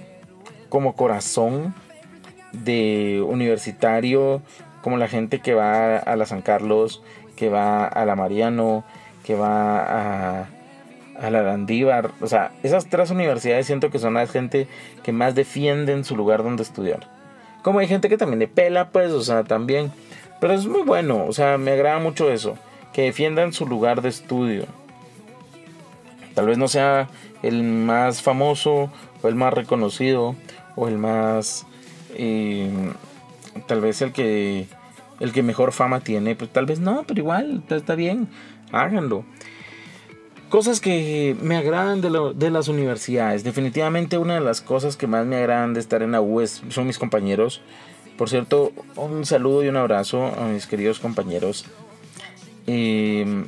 como 0.68 0.96
corazón 0.96 1.74
de 2.52 3.22
universitario, 3.26 4.42
como 4.82 4.96
la 4.96 5.08
gente 5.08 5.40
que 5.40 5.54
va 5.54 5.98
a 5.98 6.16
la 6.16 6.26
San 6.26 6.42
Carlos, 6.42 7.02
que 7.36 7.48
va 7.48 7.86
a 7.86 8.04
la 8.04 8.16
Mariano, 8.16 8.84
que 9.24 9.34
va 9.34 10.42
a, 10.42 10.48
la 11.20 11.42
Landívar. 11.42 12.10
O 12.20 12.26
sea, 12.26 12.52
esas 12.62 12.86
tres 12.86 13.10
universidades 13.10 13.66
siento 13.66 13.90
que 13.90 13.98
son 13.98 14.14
la 14.14 14.26
gente 14.26 14.66
que 15.02 15.12
más 15.12 15.34
defienden 15.34 16.04
su 16.04 16.16
lugar 16.16 16.42
donde 16.42 16.62
estudiar. 16.62 17.08
Como 17.62 17.78
hay 17.78 17.88
gente 17.88 18.08
que 18.08 18.16
también 18.16 18.38
le 18.38 18.48
pela, 18.48 18.90
pues, 18.90 19.12
o 19.12 19.22
sea, 19.22 19.44
también. 19.44 19.92
Pero 20.40 20.54
es 20.54 20.66
muy 20.66 20.82
bueno, 20.82 21.24
o 21.26 21.32
sea, 21.32 21.58
me 21.58 21.72
agrada 21.72 21.98
mucho 21.98 22.30
eso. 22.30 22.56
Que 22.92 23.02
defiendan 23.02 23.52
su 23.52 23.66
lugar 23.66 24.02
de 24.02 24.08
estudio. 24.08 24.66
Tal 26.34 26.46
vez 26.46 26.58
no 26.58 26.68
sea 26.68 27.08
el 27.42 27.62
más 27.62 28.22
famoso 28.22 28.90
o 29.22 29.28
el 29.28 29.34
más 29.34 29.52
reconocido 29.52 30.36
o 30.76 30.88
el 30.88 30.98
más... 30.98 31.66
Eh, 32.14 32.70
tal 33.66 33.80
vez 33.80 34.00
el 34.02 34.12
que 34.12 34.66
el 35.20 35.32
que 35.32 35.42
mejor 35.42 35.72
fama 35.72 36.00
tiene, 36.00 36.34
pues 36.34 36.52
tal 36.52 36.66
vez 36.66 36.80
no, 36.80 37.04
pero 37.06 37.20
igual, 37.20 37.62
está 37.68 37.94
bien, 37.94 38.28
háganlo. 38.72 39.24
Cosas 40.48 40.80
que 40.80 41.36
me 41.42 41.56
agradan 41.56 42.00
de, 42.00 42.50
las 42.50 42.68
universidades. 42.68 43.42
Definitivamente 43.42 44.16
una 44.16 44.34
de 44.34 44.40
las 44.40 44.60
cosas 44.60 44.96
que 44.96 45.08
más 45.08 45.26
me 45.26 45.36
agradan 45.36 45.74
de 45.74 45.80
estar 45.80 46.02
en 46.02 46.12
la 46.12 46.20
U 46.20 46.40
son 46.46 46.86
mis 46.86 46.98
compañeros. 46.98 47.62
Por 48.16 48.30
cierto, 48.30 48.72
un 48.94 49.26
saludo 49.26 49.64
y 49.64 49.68
un 49.68 49.76
abrazo 49.76 50.24
a 50.24 50.46
mis 50.46 50.66
queridos 50.66 51.00
compañeros. 51.00 51.66
Em, 52.68 53.46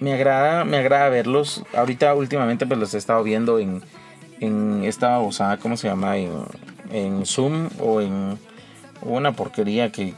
me 0.00 0.12
agrada, 0.12 0.64
me 0.64 0.78
agrada 0.78 1.08
verlos. 1.10 1.62
Ahorita 1.74 2.12
últimamente 2.14 2.66
pues 2.66 2.80
los 2.80 2.92
he 2.94 2.98
estado 2.98 3.22
viendo 3.22 3.60
en, 3.60 3.80
en 4.40 4.82
esta 4.84 5.10
babosada, 5.10 5.58
¿cómo 5.58 5.76
se 5.76 5.88
llama? 5.88 6.16
En, 6.16 6.32
en 6.92 7.24
Zoom 7.24 7.68
o 7.78 8.00
en 8.00 8.36
una 9.02 9.32
porquería 9.32 9.90
que, 9.92 10.14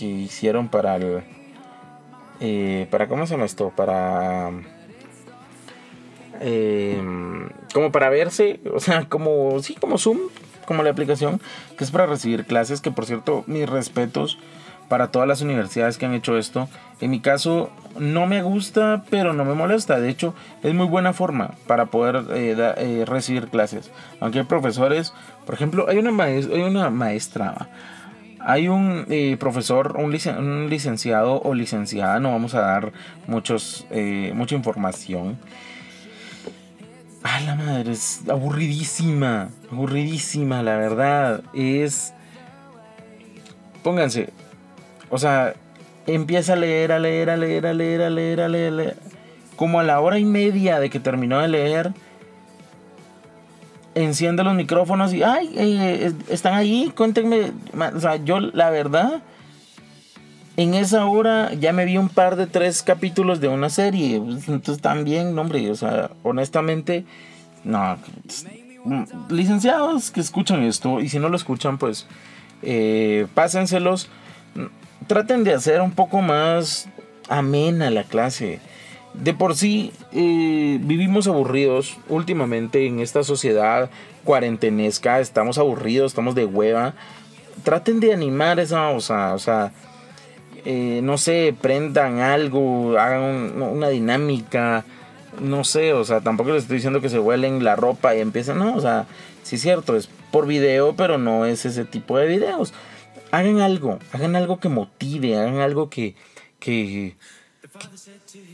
hicieron 0.00 0.68
para 0.68 0.96
el... 0.96 1.22
Eh, 2.40 2.86
para 2.90 3.08
¿Cómo 3.08 3.26
se 3.26 3.34
llama 3.34 3.46
esto? 3.46 3.72
Para... 3.74 4.50
Em, 6.40 7.48
como 7.72 7.92
para 7.92 8.10
verse, 8.10 8.60
o 8.74 8.80
sea, 8.80 9.08
como, 9.08 9.60
sí, 9.62 9.74
como 9.74 9.98
Zoom, 9.98 10.18
como 10.66 10.82
la 10.82 10.90
aplicación, 10.90 11.40
que 11.78 11.84
es 11.84 11.90
para 11.90 12.06
recibir 12.06 12.44
clases, 12.44 12.80
que 12.80 12.90
por 12.90 13.06
cierto, 13.06 13.44
mis 13.46 13.68
respetos 13.68 14.38
para 14.88 15.10
todas 15.10 15.26
las 15.26 15.40
universidades 15.40 15.98
que 15.98 16.06
han 16.06 16.14
hecho 16.14 16.36
esto. 16.36 16.68
En 17.00 17.10
mi 17.10 17.20
caso, 17.20 17.70
no 17.98 18.26
me 18.26 18.42
gusta, 18.42 19.04
pero 19.10 19.32
no 19.32 19.44
me 19.44 19.54
molesta. 19.54 19.98
De 19.98 20.08
hecho, 20.08 20.34
es 20.62 20.74
muy 20.74 20.86
buena 20.86 21.12
forma 21.12 21.54
para 21.66 21.86
poder 21.86 22.24
eh, 22.32 22.54
eh, 22.76 23.04
recibir 23.06 23.48
clases. 23.48 23.90
Aunque 24.20 24.40
hay 24.40 24.44
profesores, 24.44 25.12
por 25.46 25.54
ejemplo, 25.54 25.86
hay 25.88 25.98
una, 25.98 26.24
hay 26.24 26.62
una 26.62 26.90
maestra, 26.90 27.68
hay 28.44 28.68
un 28.68 29.06
eh, 29.08 29.36
profesor, 29.38 29.96
un, 29.96 30.10
licenciado 30.70 31.40
o 31.42 31.54
licenciada, 31.54 32.20
no 32.20 32.30
vamos 32.30 32.54
a 32.54 32.60
dar 32.60 32.92
muchos, 33.26 33.86
eh, 33.90 34.32
mucha 34.34 34.54
información. 34.54 35.38
A 37.22 37.40
la 37.40 37.54
madre, 37.54 37.92
es 37.92 38.20
aburridísima, 38.28 39.48
aburridísima, 39.72 40.62
la 40.62 40.76
verdad. 40.76 41.42
Es... 41.54 42.12
Pónganse, 43.82 44.30
o 45.08 45.18
sea, 45.18 45.54
empieza 46.06 46.52
a 46.52 46.56
leer, 46.56 46.92
a 46.92 46.98
leer, 46.98 47.30
a 47.30 47.36
leer, 47.36 47.66
a 47.66 47.72
leer, 47.72 48.02
a 48.02 48.10
leer, 48.10 48.40
a 48.40 48.48
leer. 48.48 48.96
Como 49.56 49.80
a 49.80 49.84
la 49.84 50.00
hora 50.00 50.18
y 50.18 50.24
media 50.24 50.80
de 50.80 50.90
que 50.90 51.00
terminó 51.00 51.40
de 51.40 51.48
leer, 51.48 51.92
enciende 53.94 54.44
los 54.44 54.54
micrófonos 54.54 55.12
y, 55.12 55.22
ay, 55.22 55.52
eh, 55.56 56.12
están 56.28 56.54
ahí, 56.54 56.92
cuéntenme. 56.94 57.52
O 57.94 58.00
sea, 58.00 58.16
yo 58.16 58.40
la 58.40 58.70
verdad, 58.70 59.22
en 60.56 60.74
esa 60.74 61.06
hora 61.06 61.52
ya 61.54 61.72
me 61.72 61.84
vi 61.84 61.98
un 61.98 62.08
par 62.08 62.36
de 62.36 62.46
tres 62.46 62.82
capítulos 62.82 63.40
de 63.40 63.48
una 63.48 63.70
serie. 63.70 64.16
Entonces 64.16 64.80
también, 64.80 65.38
hombre, 65.38 65.70
o 65.70 65.74
sea, 65.74 66.10
honestamente, 66.22 67.04
no. 67.64 67.96
Licenciados 69.30 70.10
que 70.10 70.20
escuchan 70.20 70.62
esto, 70.62 71.00
y 71.00 71.08
si 71.08 71.18
no 71.18 71.28
lo 71.28 71.36
escuchan, 71.36 71.78
pues 71.78 72.06
eh, 72.62 73.26
pásenselos. 73.34 74.08
Traten 75.06 75.44
de 75.44 75.54
hacer 75.54 75.80
un 75.80 75.92
poco 75.92 76.22
más 76.22 76.88
amena 77.28 77.90
la 77.90 78.04
clase 78.04 78.60
de 79.14 79.32
por 79.32 79.56
sí 79.56 79.92
eh, 80.12 80.78
vivimos 80.82 81.26
aburridos 81.28 81.96
últimamente 82.08 82.86
en 82.86 83.00
esta 83.00 83.22
sociedad 83.22 83.90
cuarentenesca, 84.24 85.20
estamos 85.20 85.58
aburridos, 85.58 86.12
estamos 86.12 86.34
de 86.34 86.44
hueva. 86.44 86.94
Traten 87.62 88.00
de 88.00 88.12
animar 88.12 88.58
esa 88.58 88.92
cosa, 88.92 89.32
o 89.34 89.38
sea, 89.38 89.72
eh, 90.64 91.00
no 91.02 91.16
sé, 91.16 91.54
prendan 91.58 92.18
algo, 92.18 92.98
hagan 92.98 93.62
una 93.62 93.88
dinámica, 93.88 94.84
no 95.40 95.62
sé, 95.62 95.92
o 95.92 96.04
sea, 96.04 96.20
tampoco 96.20 96.50
les 96.50 96.62
estoy 96.62 96.76
diciendo 96.76 97.00
que 97.00 97.08
se 97.08 97.18
huelen 97.18 97.62
la 97.62 97.76
ropa 97.76 98.14
y 98.14 98.20
empiezan, 98.20 98.58
no, 98.58 98.74
o 98.74 98.80
sea, 98.80 99.06
sí 99.42 99.56
es 99.56 99.62
cierto, 99.62 99.96
es 99.96 100.08
por 100.32 100.46
video, 100.46 100.94
pero 100.96 101.16
no 101.16 101.46
es 101.46 101.64
ese 101.64 101.84
tipo 101.84 102.18
de 102.18 102.26
videos. 102.26 102.74
Hagan 103.30 103.60
algo, 103.60 103.98
hagan 104.12 104.36
algo 104.36 104.58
que 104.58 104.68
motive, 104.68 105.36
hagan 105.36 105.58
algo 105.58 105.88
que, 105.88 106.16
que 106.58 107.16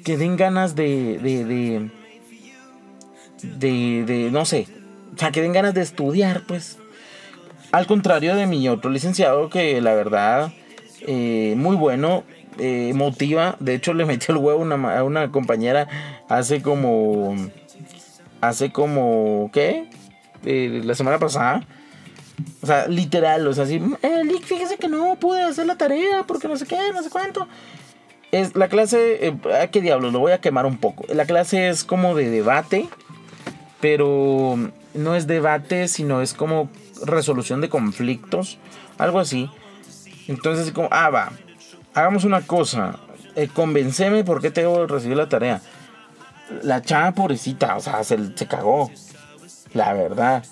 que 0.04 0.16
den 0.16 0.36
ganas 0.36 0.74
de, 0.74 1.18
de, 1.18 1.90
de, 4.04 4.30
no 4.30 4.44
sé, 4.44 4.66
o 5.14 5.18
sea, 5.18 5.30
que 5.30 5.42
den 5.42 5.52
ganas 5.52 5.74
de 5.74 5.82
estudiar, 5.82 6.42
pues. 6.46 6.78
Al 7.72 7.86
contrario 7.86 8.34
de 8.34 8.46
mi 8.46 8.68
otro 8.68 8.90
licenciado, 8.90 9.48
que 9.48 9.80
la 9.80 9.94
verdad, 9.94 10.52
eh, 11.02 11.54
muy 11.56 11.76
bueno, 11.76 12.24
eh, 12.58 12.92
motiva. 12.94 13.56
De 13.60 13.74
hecho, 13.74 13.94
le 13.94 14.04
metió 14.06 14.34
el 14.34 14.40
huevo 14.40 14.64
a 14.64 15.04
una 15.04 15.30
compañera 15.30 15.86
hace 16.28 16.62
como. 16.62 17.36
Hace 18.40 18.72
como. 18.72 19.50
¿Qué? 19.52 19.88
Eh, 20.44 20.80
la 20.84 20.94
semana 20.94 21.18
pasada. 21.18 21.64
O 22.62 22.66
sea, 22.66 22.88
literal, 22.88 23.46
o 23.46 23.52
sea, 23.52 23.64
así. 23.64 23.78
Lick, 23.78 24.44
fíjese 24.44 24.76
que 24.76 24.88
no 24.88 25.16
pude 25.16 25.42
hacer 25.42 25.66
la 25.66 25.76
tarea 25.76 26.24
porque 26.26 26.48
no 26.48 26.56
sé 26.56 26.66
qué, 26.66 26.78
no 26.92 27.02
sé 27.02 27.10
cuánto. 27.10 27.46
Es, 28.32 28.54
la 28.54 28.68
clase, 28.68 29.26
eh, 29.26 29.36
¿a 29.60 29.68
qué 29.68 29.80
diablos? 29.80 30.12
Lo 30.12 30.20
voy 30.20 30.32
a 30.32 30.40
quemar 30.40 30.66
un 30.66 30.78
poco. 30.78 31.04
La 31.12 31.24
clase 31.24 31.68
es 31.68 31.84
como 31.84 32.14
de 32.14 32.30
debate, 32.30 32.88
pero 33.80 34.56
no 34.94 35.14
es 35.14 35.26
debate, 35.26 35.88
sino 35.88 36.22
es 36.22 36.34
como 36.34 36.70
resolución 37.04 37.60
de 37.60 37.68
conflictos, 37.68 38.58
algo 38.98 39.18
así. 39.18 39.50
Entonces, 40.28 40.70
como, 40.72 40.88
ah, 40.92 41.10
va, 41.10 41.32
hagamos 41.94 42.24
una 42.24 42.42
cosa, 42.42 43.00
eh, 43.34 43.48
convenceme 43.52 44.24
por 44.24 44.40
qué 44.40 44.50
tengo 44.50 44.86
que 44.86 44.92
recibir 44.92 45.16
la 45.16 45.28
tarea. 45.28 45.60
La 46.62 46.82
chava 46.82 47.12
pobrecita, 47.12 47.76
o 47.76 47.80
sea, 47.80 48.04
se, 48.04 48.36
se 48.36 48.46
cagó, 48.46 48.90
la 49.72 49.92
verdad. 49.92 50.44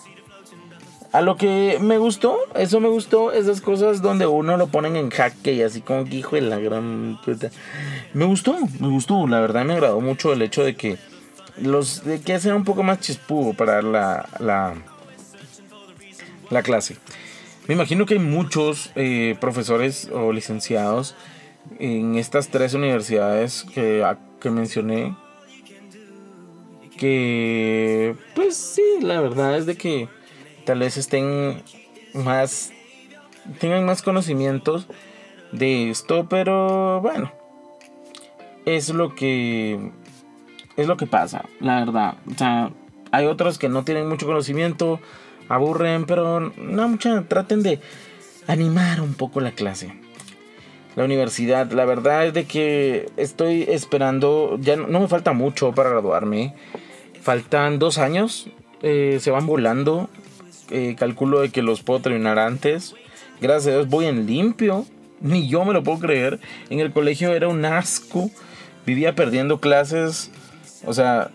A 1.12 1.22
lo 1.22 1.36
que 1.36 1.78
me 1.80 1.96
gustó, 1.96 2.38
eso 2.54 2.80
me 2.80 2.88
gustó, 2.88 3.32
esas 3.32 3.62
cosas 3.62 4.02
donde 4.02 4.26
uno 4.26 4.56
lo 4.58 4.66
ponen 4.66 4.94
en 4.96 5.10
jaque 5.10 5.54
y 5.54 5.62
así 5.62 5.80
como 5.80 6.04
que 6.04 6.16
hijo 6.16 6.36
de 6.36 6.42
la 6.42 6.58
gran. 6.58 7.18
Me 8.12 8.26
gustó, 8.26 8.56
me 8.78 8.88
gustó, 8.88 9.26
la 9.26 9.40
verdad 9.40 9.64
me 9.64 9.72
agradó 9.72 10.00
mucho 10.00 10.32
el 10.32 10.42
hecho 10.42 10.62
de 10.62 10.76
que 10.76 10.98
los 11.56 12.04
de 12.04 12.20
que 12.20 12.38
sea 12.38 12.54
un 12.54 12.64
poco 12.64 12.82
más 12.82 13.00
chispudo 13.00 13.54
para 13.54 13.80
la, 13.80 14.28
la, 14.38 14.74
la 16.50 16.62
clase. 16.62 16.96
Me 17.66 17.74
imagino 17.74 18.04
que 18.04 18.14
hay 18.14 18.20
muchos 18.20 18.90
eh, 18.94 19.34
profesores 19.40 20.10
o 20.12 20.32
licenciados 20.32 21.14
en 21.78 22.16
estas 22.16 22.48
tres 22.48 22.74
universidades 22.74 23.64
que 23.74 24.50
mencioné 24.50 25.16
que 26.98 28.14
pues 28.34 28.56
sí, 28.56 28.82
la 29.00 29.20
verdad 29.20 29.56
es 29.56 29.64
de 29.64 29.76
que 29.76 30.08
tal 30.68 30.80
vez 30.80 30.98
estén 30.98 31.62
más, 32.12 32.72
tengan 33.58 33.86
más 33.86 34.02
conocimientos 34.02 34.86
de 35.50 35.88
esto, 35.88 36.28
pero 36.28 37.00
bueno, 37.00 37.32
es 38.66 38.90
lo 38.90 39.14
que, 39.14 39.92
es 40.76 40.86
lo 40.86 40.98
que 40.98 41.06
pasa, 41.06 41.46
la 41.60 41.80
verdad. 41.80 42.16
O 42.30 42.34
sea, 42.36 42.70
hay 43.12 43.24
otros 43.24 43.56
que 43.56 43.70
no 43.70 43.84
tienen 43.84 44.10
mucho 44.10 44.26
conocimiento, 44.26 45.00
aburren, 45.48 46.04
pero 46.04 46.52
no 46.58 46.86
mucha, 46.86 47.24
traten 47.26 47.62
de 47.62 47.80
animar 48.46 49.00
un 49.00 49.14
poco 49.14 49.40
la 49.40 49.52
clase. 49.52 49.98
la 50.96 51.04
universidad. 51.04 51.72
La 51.72 51.86
verdad 51.86 52.26
es 52.26 52.34
de 52.34 52.44
que 52.44 53.08
estoy 53.16 53.62
esperando, 53.62 54.58
ya 54.60 54.76
no, 54.76 55.00
me 55.00 55.08
falta 55.08 55.32
mucho 55.32 55.72
para 55.72 55.88
graduarme. 55.88 56.52
Faltan 57.22 57.78
dos 57.78 57.96
años, 57.96 58.50
eh, 58.82 59.16
se 59.18 59.30
van 59.30 59.46
volando. 59.46 60.10
Eh, 60.70 60.96
calculo 60.98 61.40
de 61.40 61.50
que 61.50 61.62
los 61.62 61.82
puedo 61.82 62.00
terminar 62.00 62.38
antes. 62.38 62.94
Gracias 63.40 63.68
a 63.68 63.76
Dios 63.78 63.88
voy 63.88 64.06
en 64.06 64.26
limpio. 64.26 64.86
Ni 65.20 65.48
yo 65.48 65.64
me 65.64 65.72
lo 65.72 65.82
puedo 65.82 65.98
creer. 65.98 66.40
En 66.70 66.80
el 66.80 66.92
colegio 66.92 67.34
era 67.34 67.48
un 67.48 67.64
asco. 67.64 68.30
Vivía 68.86 69.14
perdiendo 69.14 69.60
clases. 69.60 70.30
O 70.86 70.92
sea, 70.92 71.30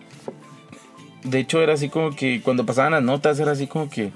de 1.23 1.39
hecho 1.39 1.61
era 1.61 1.73
así 1.73 1.89
como 1.89 2.15
que 2.15 2.41
cuando 2.41 2.65
pasaban 2.65 2.93
las 2.93 3.03
notas 3.03 3.39
era 3.39 3.51
así 3.51 3.67
como 3.67 3.89
que 3.89 4.11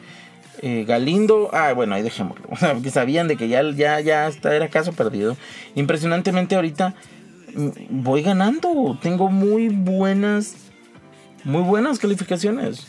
eh, 0.62 0.86
Galindo, 0.88 1.50
ah, 1.54 1.74
bueno, 1.74 1.96
ahí 1.96 2.02
dejémoslo. 2.02 2.48
O 2.52 2.56
sea, 2.56 2.76
que 2.76 2.90
sabían 2.90 3.28
de 3.28 3.38
que 3.38 3.48
ya, 3.48 3.62
ya, 3.72 4.00
ya 4.00 4.32
era 4.44 4.70
caso 4.70 4.94
perdido. 4.94 5.38
Impresionantemente 5.76 6.56
ahorita 6.56 6.96
mm, 7.56 7.70
voy 7.90 8.24
ganando. 8.24 8.98
Tengo 9.02 9.30
muy 9.30 9.70
buenas, 9.70 10.56
muy 11.44 11.62
buenas 11.62 12.00
calificaciones. 12.00 12.88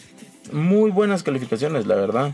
Muy 0.53 0.91
buenas 0.91 1.23
calificaciones, 1.23 1.87
la 1.87 1.95
verdad. 1.95 2.33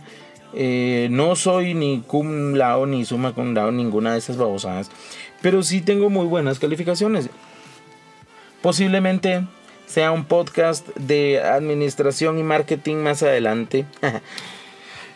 Eh, 0.53 1.09
no 1.11 1.35
soy 1.35 1.75
ni 1.75 2.03
cum 2.07 2.55
lao 2.55 2.87
ni 2.87 3.05
suma 3.05 3.33
cum 3.33 3.55
lao, 3.55 3.73
ninguna 3.73 4.13
de 4.13 4.19
esas 4.19 4.37
babosadas. 4.37 4.91
Pero 5.43 5.63
sí 5.63 5.81
tengo 5.81 6.11
muy 6.11 6.27
buenas 6.27 6.59
calificaciones. 6.59 7.29
Posiblemente 8.63 9.45
sea 9.87 10.13
un 10.13 10.25
podcast 10.25 10.89
de 10.97 11.43
administración 11.43 12.39
y 12.39 12.43
marketing 12.43 12.97
más 12.97 13.23
adelante. 13.23 13.85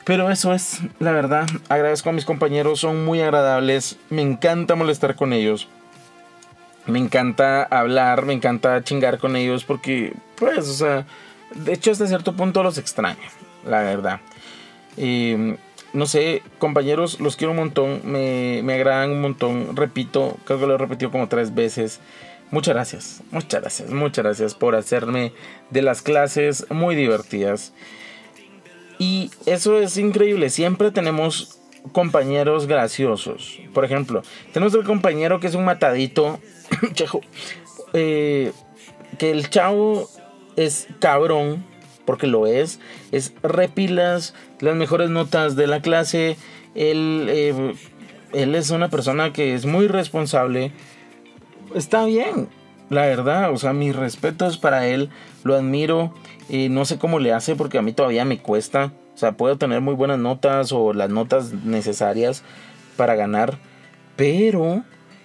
Pero 0.04 0.30
eso 0.30 0.54
es, 0.54 0.80
la 1.00 1.12
verdad, 1.12 1.46
agradezco 1.68 2.08
a 2.08 2.14
mis 2.14 2.24
compañeros, 2.24 2.80
son 2.80 3.04
muy 3.04 3.20
agradables, 3.20 3.98
me 4.08 4.22
encanta 4.22 4.74
molestar 4.74 5.16
con 5.16 5.34
ellos. 5.34 5.68
Me 6.86 6.98
encanta 6.98 7.62
hablar, 7.64 8.24
me 8.24 8.32
encanta 8.32 8.82
chingar 8.82 9.18
con 9.18 9.36
ellos 9.36 9.64
porque, 9.64 10.14
pues, 10.36 10.66
o 10.66 10.72
sea, 10.72 11.04
de 11.54 11.72
hecho 11.72 11.90
hasta 11.90 12.06
cierto 12.06 12.34
punto 12.34 12.62
los 12.62 12.78
extraño, 12.78 13.18
la 13.66 13.82
verdad. 13.82 14.20
no 14.96 16.06
sé, 16.06 16.42
compañeros, 16.58 17.20
los 17.20 17.36
quiero 17.36 17.52
un 17.52 17.58
montón, 17.58 18.00
me, 18.04 18.60
me 18.62 18.74
agradan 18.74 19.10
un 19.10 19.20
montón, 19.20 19.76
repito, 19.76 20.36
creo 20.44 20.60
que 20.60 20.66
lo 20.66 20.74
he 20.74 20.78
repetido 20.78 21.10
como 21.10 21.28
tres 21.28 21.54
veces. 21.54 22.00
Muchas 22.50 22.74
gracias, 22.74 23.22
muchas 23.30 23.60
gracias, 23.60 23.90
muchas 23.90 24.24
gracias 24.24 24.54
por 24.54 24.74
hacerme 24.74 25.32
de 25.70 25.82
las 25.82 26.00
clases 26.00 26.66
muy 26.70 26.94
divertidas. 26.94 27.74
Y 28.98 29.30
eso 29.46 29.78
es 29.78 29.96
increíble. 29.96 30.50
Siempre 30.50 30.90
tenemos 30.90 31.60
compañeros 31.92 32.66
graciosos. 32.66 33.58
Por 33.72 33.84
ejemplo, 33.84 34.22
tenemos 34.52 34.74
el 34.74 34.84
compañero 34.84 35.40
que 35.40 35.46
es 35.46 35.54
un 35.54 35.64
matadito. 35.64 36.38
Eh, 37.94 38.52
que 39.18 39.30
el 39.30 39.48
chavo 39.48 40.10
es 40.64 40.88
cabrón. 41.00 41.64
Porque 42.04 42.26
lo 42.26 42.46
es. 42.46 42.80
Es 43.12 43.34
repilas 43.42 44.34
las 44.60 44.76
mejores 44.76 45.10
notas 45.10 45.56
de 45.56 45.66
la 45.66 45.82
clase. 45.82 46.36
Él, 46.74 47.26
eh, 47.28 47.74
él 48.32 48.54
es 48.54 48.70
una 48.70 48.88
persona 48.88 49.32
que 49.32 49.54
es 49.54 49.66
muy 49.66 49.88
responsable. 49.88 50.72
Está 51.74 52.06
bien. 52.06 52.48
La 52.88 53.02
verdad, 53.02 53.52
o 53.52 53.58
sea, 53.58 53.74
mis 53.74 53.94
respetos 53.94 54.56
para 54.56 54.86
él. 54.86 55.10
Lo 55.44 55.54
admiro 55.54 56.14
no 56.48 56.84
sé 56.84 56.98
cómo 56.98 57.18
le 57.18 57.32
hace 57.32 57.56
porque 57.56 57.78
a 57.78 57.82
mí 57.82 57.92
todavía 57.92 58.24
me 58.24 58.38
cuesta. 58.38 58.92
O 59.14 59.18
sea, 59.18 59.32
puedo 59.32 59.58
tener 59.58 59.80
muy 59.80 59.94
buenas 59.94 60.18
notas 60.18 60.72
o 60.72 60.92
las 60.92 61.10
notas 61.10 61.52
necesarias 61.52 62.42
para 62.96 63.16
ganar. 63.16 63.58
Pero 64.16 64.82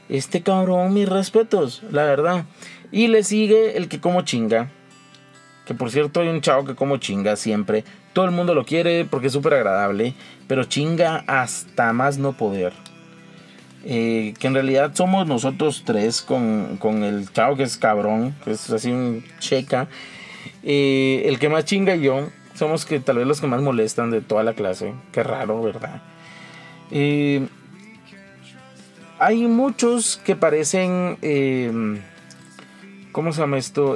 este 0.09 0.41
cabrón, 0.41 0.93
mis 0.93 1.07
respetos, 1.07 1.83
la 1.91 2.03
verdad. 2.03 2.45
Y 2.91 3.07
le 3.07 3.23
sigue 3.23 3.77
el 3.77 3.87
que 3.87 3.99
como 3.99 4.23
chinga. 4.23 4.71
Que 5.65 5.73
por 5.73 5.91
cierto 5.91 6.19
hay 6.19 6.27
un 6.27 6.41
chavo 6.41 6.65
que 6.65 6.75
como 6.75 6.97
chinga 6.97 7.35
siempre. 7.35 7.83
Todo 8.13 8.25
el 8.25 8.31
mundo 8.31 8.53
lo 8.53 8.65
quiere 8.65 9.05
porque 9.05 9.27
es 9.27 9.33
súper 9.33 9.53
agradable. 9.53 10.13
Pero 10.47 10.65
chinga 10.65 11.23
hasta 11.27 11.93
más 11.93 12.17
no 12.17 12.33
poder. 12.33 12.73
Eh, 13.85 14.33
que 14.39 14.47
en 14.47 14.53
realidad 14.53 14.91
somos 14.93 15.27
nosotros 15.27 15.83
tres 15.85 16.21
con, 16.21 16.77
con 16.77 17.03
el 17.03 17.31
chavo 17.31 17.55
que 17.55 17.63
es 17.63 17.77
cabrón. 17.77 18.35
Que 18.43 18.51
es 18.51 18.69
así 18.69 18.91
un 18.91 19.23
checa. 19.39 19.87
Eh, 20.63 21.23
el 21.25 21.39
que 21.39 21.49
más 21.49 21.65
chinga 21.65 21.95
yo, 21.95 22.29
somos 22.55 22.85
que 22.85 22.99
tal 22.99 23.17
vez 23.17 23.27
los 23.27 23.41
que 23.41 23.47
más 23.47 23.61
molestan 23.61 24.11
de 24.11 24.21
toda 24.21 24.43
la 24.43 24.53
clase. 24.53 24.93
Qué 25.11 25.23
raro, 25.23 25.61
¿verdad? 25.61 26.01
Eh, 26.91 27.47
hay 29.19 29.47
muchos 29.47 30.17
que 30.25 30.35
parecen... 30.35 31.17
Eh, 31.21 31.99
¿Cómo 33.11 33.31
se 33.31 33.41
llama 33.41 33.59
esto? 33.59 33.95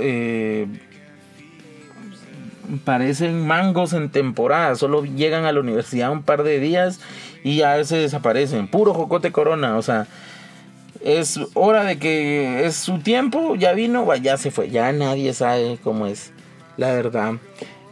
Parecen 2.84 3.46
mangos 3.46 3.94
en 3.94 4.10
temporada. 4.10 4.76
Solo 4.76 5.04
llegan 5.06 5.46
a 5.46 5.52
la 5.52 5.60
universidad 5.60 6.12
un 6.12 6.24
par 6.24 6.44
de 6.44 6.60
días 6.60 7.00
y 7.44 7.58
ya 7.58 7.84
se 7.84 7.98
desaparecen. 7.98 8.68
Puro 8.68 8.94
jocote 8.94 9.32
corona. 9.32 9.78
O 9.78 9.82
sea, 9.82 10.08
es 11.04 11.40
hora 11.54 11.84
de 11.84 12.00
que 12.00 12.66
es 12.66 12.76
su 12.76 13.00
tiempo. 13.00 13.56
Ya 13.56 13.74
vino, 13.74 14.14
ya 14.16 14.38
se 14.38 14.52
fue. 14.52 14.70
Ya 14.70 14.92
nadie 14.92 15.34
sabe 15.34 15.78
cómo 15.84 16.08
es 16.08 16.32
la 16.78 16.94
verdad. 16.94 17.36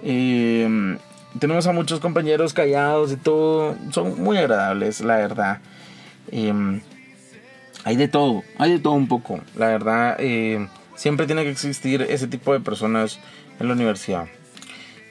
Eh, 0.04 0.98
tenemos 1.40 1.68
a 1.68 1.74
muchos 1.74 2.00
compañeros 2.00 2.54
callados 2.54 3.12
y 3.12 3.18
todo. 3.18 3.76
Son 3.92 4.22
muy 4.22 4.38
agradables, 4.38 5.02
la 5.02 5.18
verdad. 5.18 5.60
Eh, 6.32 6.82
hay 7.84 7.98
de 7.98 8.08
todo, 8.08 8.44
hay 8.58 8.72
de 8.72 8.80
todo 8.80 8.94
un 8.94 9.08
poco. 9.08 9.40
La 9.56 9.68
verdad, 9.68 10.16
eh, 10.20 10.68
siempre 10.96 11.26
tiene 11.26 11.44
que 11.44 11.52
existir 11.52 12.02
ese 12.02 12.28
tipo 12.28 12.54
de 12.54 12.60
personas 12.60 13.20
en 13.60 13.68
la 13.68 13.74
universidad. 13.74 14.28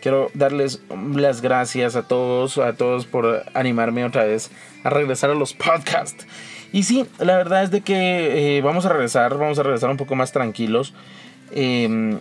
Quiero 0.04 0.30
darles 0.34 0.82
las 1.14 1.40
gracias 1.40 1.96
a 1.96 2.02
todos, 2.02 2.58
a 2.58 2.74
todos 2.74 3.06
por 3.06 3.42
animarme 3.54 4.04
otra 4.04 4.24
vez 4.24 4.50
a 4.82 4.90
regresar 4.90 5.30
a 5.30 5.34
los 5.34 5.54
podcasts. 5.54 6.26
Y 6.74 6.82
sí, 6.82 7.06
la 7.20 7.38
verdad 7.38 7.62
es 7.62 7.70
de 7.70 7.80
que 7.80 8.60
vamos 8.62 8.84
a 8.84 8.90
regresar, 8.90 9.38
vamos 9.38 9.58
a 9.58 9.62
regresar 9.62 9.88
un 9.88 9.96
poco 9.96 10.14
más 10.14 10.30
tranquilos. 10.30 10.92
En 11.50 12.20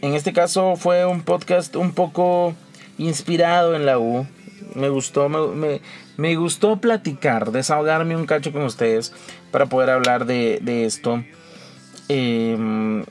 este 0.00 0.32
caso 0.32 0.74
fue 0.74 1.06
un 1.06 1.22
podcast 1.22 1.76
un 1.76 1.92
poco 1.92 2.56
inspirado 2.98 3.76
en 3.76 3.86
la 3.86 4.00
U. 4.00 4.26
Me 4.74 4.88
gustó, 4.88 5.28
me, 5.28 5.80
me, 6.16 6.34
gustó 6.34 6.78
platicar, 6.78 7.52
desahogarme 7.52 8.16
un 8.16 8.26
cacho 8.26 8.50
con 8.50 8.62
ustedes 8.62 9.12
para 9.52 9.66
poder 9.66 9.90
hablar 9.90 10.26
de, 10.26 10.84
esto. 10.84 11.22
Em, 12.08 13.04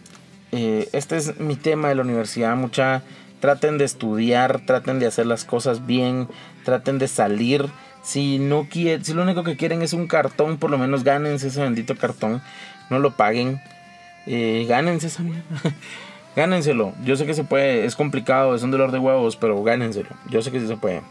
eh, 0.51 0.89
este 0.91 1.15
es 1.15 1.39
mi 1.39 1.55
tema 1.55 1.87
de 1.87 1.95
la 1.95 2.01
universidad. 2.01 2.57
Mucha, 2.57 3.03
traten 3.41 3.77
de 3.77 3.83
estudiar, 3.83 4.61
traten 4.65 4.99
de 4.99 5.07
hacer 5.07 5.25
las 5.25 5.43
cosas 5.43 5.85
bien, 5.85 6.29
traten 6.63 6.99
de 6.99 7.09
salir. 7.09 7.65
Si 8.01 8.39
no 8.39 8.67
quieren, 8.69 9.03
si 9.03 9.13
lo 9.13 9.23
único 9.23 9.43
que 9.43 9.57
quieren 9.57 9.81
es 9.81 9.91
un 9.91 10.07
cartón, 10.07 10.57
por 10.57 10.71
lo 10.71 10.77
menos 10.77 11.03
gánense 11.03 11.47
ese 11.47 11.61
bendito 11.61 11.97
cartón. 11.97 12.41
No 12.89 12.99
lo 12.99 13.11
paguen. 13.17 13.59
Eh, 14.25 14.65
gánense 14.69 15.07
esa 15.07 15.23
mierda. 15.23 15.43
Gánenselo. 16.35 16.93
Yo 17.03 17.17
sé 17.17 17.25
que 17.25 17.33
se 17.33 17.43
puede. 17.43 17.85
Es 17.85 17.95
complicado, 17.95 18.55
es 18.55 18.63
un 18.63 18.71
dolor 18.71 18.91
de 18.91 18.99
huevos, 18.99 19.35
pero 19.35 19.61
gánenselo. 19.63 20.09
Yo 20.29 20.41
sé 20.41 20.51
que 20.51 20.61
sí 20.61 20.67
se 20.67 20.77
puede. 20.77 21.01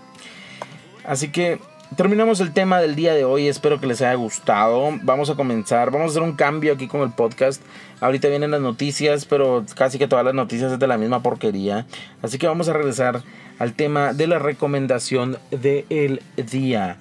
Así 1.04 1.28
que 1.28 1.58
terminamos 1.96 2.40
el 2.40 2.52
tema 2.52 2.80
del 2.80 2.94
día 2.94 3.14
de 3.14 3.24
hoy. 3.24 3.48
Espero 3.48 3.80
que 3.80 3.86
les 3.86 4.00
haya 4.02 4.14
gustado. 4.14 4.90
Vamos 5.02 5.30
a 5.30 5.34
comenzar. 5.34 5.90
Vamos 5.90 6.08
a 6.08 6.10
hacer 6.10 6.22
un 6.22 6.36
cambio 6.36 6.72
aquí 6.72 6.86
con 6.86 7.02
el 7.02 7.10
podcast. 7.10 7.62
Ahorita 8.00 8.28
vienen 8.28 8.50
las 8.50 8.60
noticias, 8.60 9.24
pero 9.24 9.64
casi 9.74 9.98
que 9.98 10.08
todas 10.08 10.24
las 10.24 10.34
noticias 10.34 10.72
es 10.72 10.78
de 10.78 10.86
la 10.86 10.98
misma 10.98 11.22
porquería. 11.22 11.86
Así 12.22 12.38
que 12.38 12.46
vamos 12.46 12.68
a 12.68 12.72
regresar 12.72 13.22
al 13.58 13.74
tema 13.74 14.12
de 14.12 14.26
la 14.26 14.38
recomendación 14.38 15.38
del 15.50 16.22
día. 16.36 16.96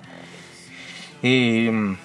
Eh, 1.23 1.95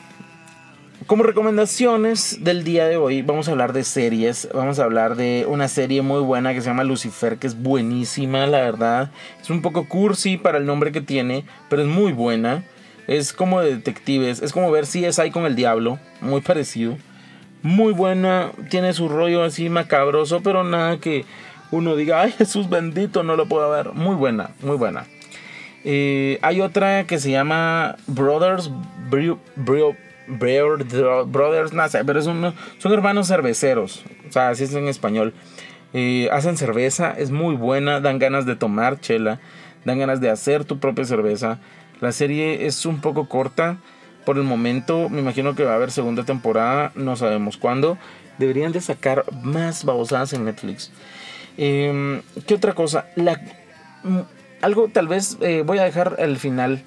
como 1.06 1.22
recomendaciones 1.22 2.44
del 2.44 2.64
día 2.64 2.86
de 2.86 2.96
hoy, 2.96 3.20
vamos 3.20 3.48
a 3.48 3.50
hablar 3.50 3.74
de 3.74 3.84
series. 3.84 4.48
Vamos 4.54 4.78
a 4.78 4.84
hablar 4.84 5.16
de 5.16 5.44
una 5.46 5.68
serie 5.68 6.00
muy 6.00 6.20
buena 6.20 6.54
que 6.54 6.62
se 6.62 6.68
llama 6.68 6.82
Lucifer, 6.82 7.36
que 7.36 7.46
es 7.46 7.60
buenísima, 7.60 8.46
la 8.46 8.60
verdad. 8.60 9.10
Es 9.42 9.50
un 9.50 9.60
poco 9.60 9.86
cursi 9.86 10.38
para 10.38 10.56
el 10.56 10.64
nombre 10.64 10.92
que 10.92 11.02
tiene, 11.02 11.44
pero 11.68 11.82
es 11.82 11.88
muy 11.88 12.12
buena. 12.12 12.64
Es 13.06 13.32
como 13.32 13.60
de 13.60 13.76
detectives, 13.76 14.42
es 14.42 14.52
como 14.52 14.70
ver 14.70 14.86
si 14.86 15.04
es 15.04 15.18
ahí 15.18 15.30
con 15.30 15.44
el 15.44 15.56
diablo, 15.56 15.98
muy 16.20 16.40
parecido. 16.40 16.96
Muy 17.62 17.92
buena, 17.92 18.52
tiene 18.68 18.92
su 18.92 19.08
rollo 19.08 19.42
así 19.42 19.70
macabroso, 19.70 20.42
pero 20.42 20.64
nada 20.64 20.98
que 20.98 21.24
uno 21.70 21.96
diga, 21.96 22.20
ay 22.20 22.32
Jesús 22.32 22.68
bendito, 22.68 23.22
no 23.22 23.36
lo 23.36 23.46
puedo 23.46 23.70
ver. 23.70 23.92
Muy 23.92 24.14
buena, 24.14 24.50
muy 24.62 24.76
buena. 24.76 25.06
Eh, 25.84 26.38
hay 26.42 26.60
otra 26.62 27.04
que 27.04 27.18
se 27.18 27.30
llama 27.30 27.96
Brothers 28.06 28.70
Brio, 29.10 29.38
Brothers, 30.26 31.72
no 31.74 31.88
sé, 31.88 32.04
pero 32.04 32.22
son, 32.22 32.54
son 32.78 32.92
hermanos 32.92 33.28
cerveceros, 33.28 34.02
o 34.26 34.32
sea, 34.32 34.48
así 34.48 34.64
es 34.64 34.74
en 34.74 34.88
español. 34.88 35.34
Eh, 35.92 36.28
hacen 36.32 36.56
cerveza, 36.56 37.14
es 37.16 37.30
muy 37.30 37.54
buena, 37.54 38.00
dan 38.00 38.18
ganas 38.18 38.46
de 38.46 38.56
tomar 38.56 38.98
chela, 39.00 39.40
dan 39.84 39.98
ganas 39.98 40.20
de 40.20 40.30
hacer 40.30 40.64
tu 40.64 40.80
propia 40.80 41.04
cerveza. 41.04 41.60
La 42.00 42.12
serie 42.12 42.66
es 42.66 42.86
un 42.86 43.00
poco 43.00 43.28
corta, 43.28 43.78
Por 44.24 44.38
el 44.38 44.44
momento, 44.44 45.10
me 45.10 45.20
imagino 45.20 45.54
que 45.54 45.64
va 45.64 45.72
a 45.72 45.74
haber 45.74 45.90
segunda 45.90 46.24
temporada, 46.24 46.92
no 46.94 47.14
sabemos 47.14 47.58
cuándo. 47.58 47.98
Deberían 48.38 48.72
de 48.72 48.80
sacar 48.80 49.26
más 49.42 49.84
babosadas 49.84 50.32
en 50.32 50.46
Netflix. 50.46 50.90
Em, 51.58 52.22
¿Qué 52.46 52.54
otra 52.54 52.72
cosa? 52.72 53.06
Mm, 53.16 54.20
algo 54.62 54.88
tal 54.88 55.08
vez 55.08 55.36
eh, 55.40 55.62
voy 55.64 55.78
a 55.78 55.84
dejar 55.84 56.16
al 56.18 56.38
final. 56.38 56.82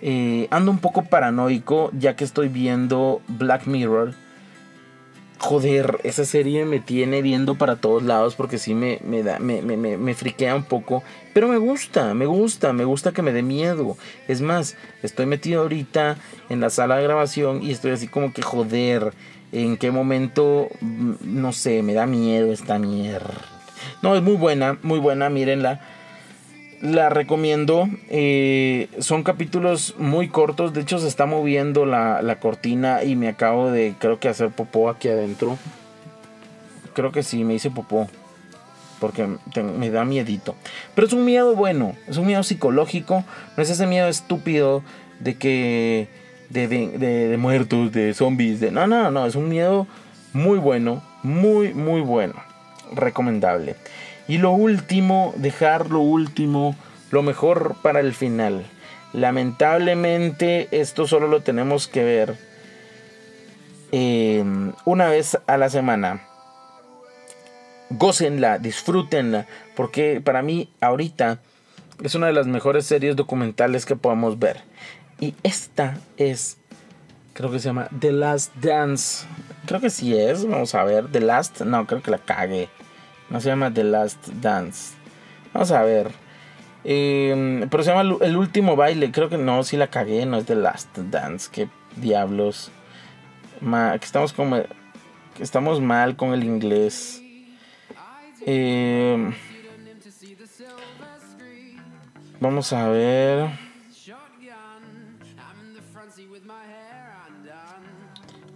Eh, 0.00 0.46
ando 0.52 0.70
un 0.70 0.78
poco 0.78 1.02
paranoico 1.02 1.90
ya 1.98 2.14
que 2.14 2.22
estoy 2.22 2.48
viendo 2.48 3.20
Black 3.26 3.66
Mirror. 3.66 4.14
Joder, 5.40 6.00
esa 6.02 6.24
serie 6.24 6.64
me 6.64 6.80
tiene 6.80 7.22
viendo 7.22 7.54
para 7.54 7.76
todos 7.76 8.02
lados 8.02 8.34
porque 8.34 8.58
sí 8.58 8.74
me, 8.74 8.98
me, 9.04 9.22
da, 9.22 9.38
me, 9.38 9.62
me, 9.62 9.76
me, 9.76 10.14
friquea 10.14 10.56
un 10.56 10.64
poco. 10.64 11.04
Pero 11.32 11.46
me 11.46 11.58
gusta, 11.58 12.12
me 12.12 12.26
gusta, 12.26 12.72
me 12.72 12.84
gusta 12.84 13.12
que 13.12 13.22
me 13.22 13.32
dé 13.32 13.42
miedo. 13.42 13.96
Es 14.26 14.40
más, 14.40 14.76
estoy 15.02 15.26
metido 15.26 15.62
ahorita 15.62 16.16
en 16.48 16.60
la 16.60 16.70
sala 16.70 16.96
de 16.96 17.04
grabación 17.04 17.62
y 17.62 17.70
estoy 17.70 17.92
así 17.92 18.08
como 18.08 18.32
que 18.32 18.42
joder. 18.42 19.12
¿En 19.50 19.76
qué 19.78 19.90
momento, 19.90 20.68
mm, 20.80 21.12
no 21.22 21.52
sé, 21.52 21.82
me 21.82 21.94
da 21.94 22.04
miedo 22.04 22.52
esta 22.52 22.78
mierda? 22.78 23.32
No, 24.02 24.16
es 24.16 24.22
muy 24.22 24.34
buena, 24.34 24.78
muy 24.82 24.98
buena, 24.98 25.30
mírenla. 25.30 25.80
La 26.80 27.08
recomiendo. 27.08 27.88
Eh, 28.08 28.88
son 29.00 29.24
capítulos 29.24 29.96
muy 29.98 30.28
cortos. 30.28 30.72
De 30.72 30.80
hecho, 30.82 30.98
se 30.98 31.08
está 31.08 31.26
moviendo 31.26 31.86
la, 31.86 32.38
cortina 32.40 33.02
y 33.02 33.16
me 33.16 33.28
acabo 33.28 33.70
de, 33.70 33.94
creo 33.98 34.20
que, 34.20 34.28
hacer 34.28 34.50
popó 34.50 34.88
aquí 34.88 35.08
adentro. 35.08 35.58
Creo 36.94 37.10
que 37.10 37.22
sí, 37.22 37.42
me 37.44 37.54
hice 37.54 37.70
popó. 37.70 38.08
Porque 39.00 39.26
me 39.54 39.90
da 39.90 40.04
miedito. 40.04 40.54
Pero 40.94 41.06
es 41.06 41.12
un 41.12 41.24
miedo 41.24 41.54
bueno. 41.54 41.94
Es 42.06 42.16
un 42.16 42.26
miedo 42.26 42.42
psicológico. 42.42 43.24
No 43.56 43.62
es 43.62 43.70
ese 43.70 43.86
miedo 43.86 44.08
estúpido 44.08 44.82
de 45.20 45.36
que... 45.36 46.08
De, 46.50 46.66
de, 46.66 46.88
de 46.98 47.36
muertos, 47.36 47.92
de 47.92 48.14
zombies. 48.14 48.60
De, 48.60 48.70
no, 48.70 48.86
no, 48.86 49.10
no. 49.10 49.26
Es 49.26 49.34
un 49.34 49.48
miedo 49.48 49.86
muy 50.32 50.58
bueno. 50.58 51.02
Muy, 51.22 51.74
muy 51.74 52.00
bueno. 52.00 52.34
Recomendable. 52.92 53.76
Y 54.28 54.38
lo 54.38 54.52
último, 54.52 55.32
dejar 55.36 55.90
lo 55.90 56.00
último, 56.00 56.76
lo 57.10 57.22
mejor 57.22 57.76
para 57.82 58.00
el 58.00 58.12
final. 58.12 58.66
Lamentablemente 59.14 60.68
esto 60.70 61.06
solo 61.06 61.28
lo 61.28 61.40
tenemos 61.40 61.88
que 61.88 62.04
ver 62.04 62.36
em, 63.90 64.72
una 64.84 65.08
vez 65.08 65.38
a 65.46 65.56
la 65.56 65.70
semana. 65.70 66.22
Gócenla, 67.88 68.58
disfrútenla, 68.58 69.46
porque 69.74 70.20
para 70.22 70.42
mí 70.42 70.68
ahorita 70.82 71.40
es 72.04 72.14
una 72.14 72.26
de 72.26 72.34
las 72.34 72.46
mejores 72.46 72.84
series 72.84 73.16
documentales 73.16 73.86
que 73.86 73.96
podamos 73.96 74.38
ver. 74.38 74.60
Y 75.20 75.34
esta 75.42 75.96
es, 76.18 76.58
creo 77.32 77.50
que 77.50 77.58
se 77.60 77.68
llama 77.68 77.88
The 77.98 78.12
Last 78.12 78.54
Dance. 78.56 79.26
Creo 79.64 79.80
que 79.80 79.88
sí 79.88 80.14
es, 80.14 80.46
vamos 80.46 80.74
a 80.74 80.84
ver. 80.84 81.10
The 81.10 81.20
Last, 81.20 81.62
no, 81.62 81.86
creo 81.86 82.02
que 82.02 82.10
la 82.10 82.18
cague. 82.18 82.68
No 83.30 83.40
se 83.40 83.48
llama 83.48 83.72
The 83.72 83.84
Last 83.84 84.28
Dance. 84.40 84.94
Vamos 85.52 85.70
a 85.70 85.82
ver. 85.82 86.10
Em, 86.84 87.68
pero 87.68 87.82
se 87.82 87.90
llama 87.90 88.16
El 88.20 88.36
último 88.36 88.76
baile. 88.76 89.10
Creo 89.12 89.28
que 89.28 89.38
no, 89.38 89.62
si 89.62 89.76
la 89.76 89.88
cagué. 89.88 90.24
No 90.24 90.38
es 90.38 90.46
The 90.46 90.54
Last 90.54 90.96
Dance. 90.96 91.48
Qué 91.52 91.68
diablos. 91.96 92.70
que 93.60 94.04
estamos 94.04 94.32
como. 94.32 94.62
estamos 95.38 95.80
mal 95.80 96.16
con 96.16 96.32
el 96.32 96.44
inglés. 96.44 97.22
Em, 98.46 99.34
vamos 102.40 102.72
a 102.72 102.88
ver. 102.88 103.50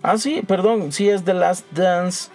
Ah, 0.03 0.17
sí, 0.17 0.43
perdón. 0.47 0.93
Sí 0.93 1.09
es 1.09 1.25
The 1.25 1.35
Last 1.35 1.71
Dance. 1.73 2.31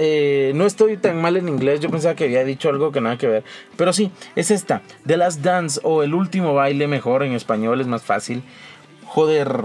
Eh, 0.00 0.52
no 0.54 0.64
estoy 0.64 0.96
tan 0.96 1.20
mal 1.20 1.36
en 1.36 1.48
inglés, 1.48 1.80
yo 1.80 1.90
pensaba 1.90 2.14
que 2.14 2.24
había 2.24 2.44
dicho 2.44 2.68
algo 2.68 2.92
que 2.92 3.00
nada 3.00 3.18
que 3.18 3.26
ver. 3.26 3.44
Pero 3.76 3.92
sí, 3.92 4.12
es 4.36 4.52
esta, 4.52 4.80
The 5.04 5.16
Last 5.16 5.42
Dance 5.42 5.80
o 5.82 6.04
El 6.04 6.14
último 6.14 6.54
baile 6.54 6.86
mejor 6.86 7.24
en 7.24 7.32
español, 7.32 7.80
es 7.80 7.88
más 7.88 8.02
fácil. 8.02 8.44
Joder, 9.04 9.64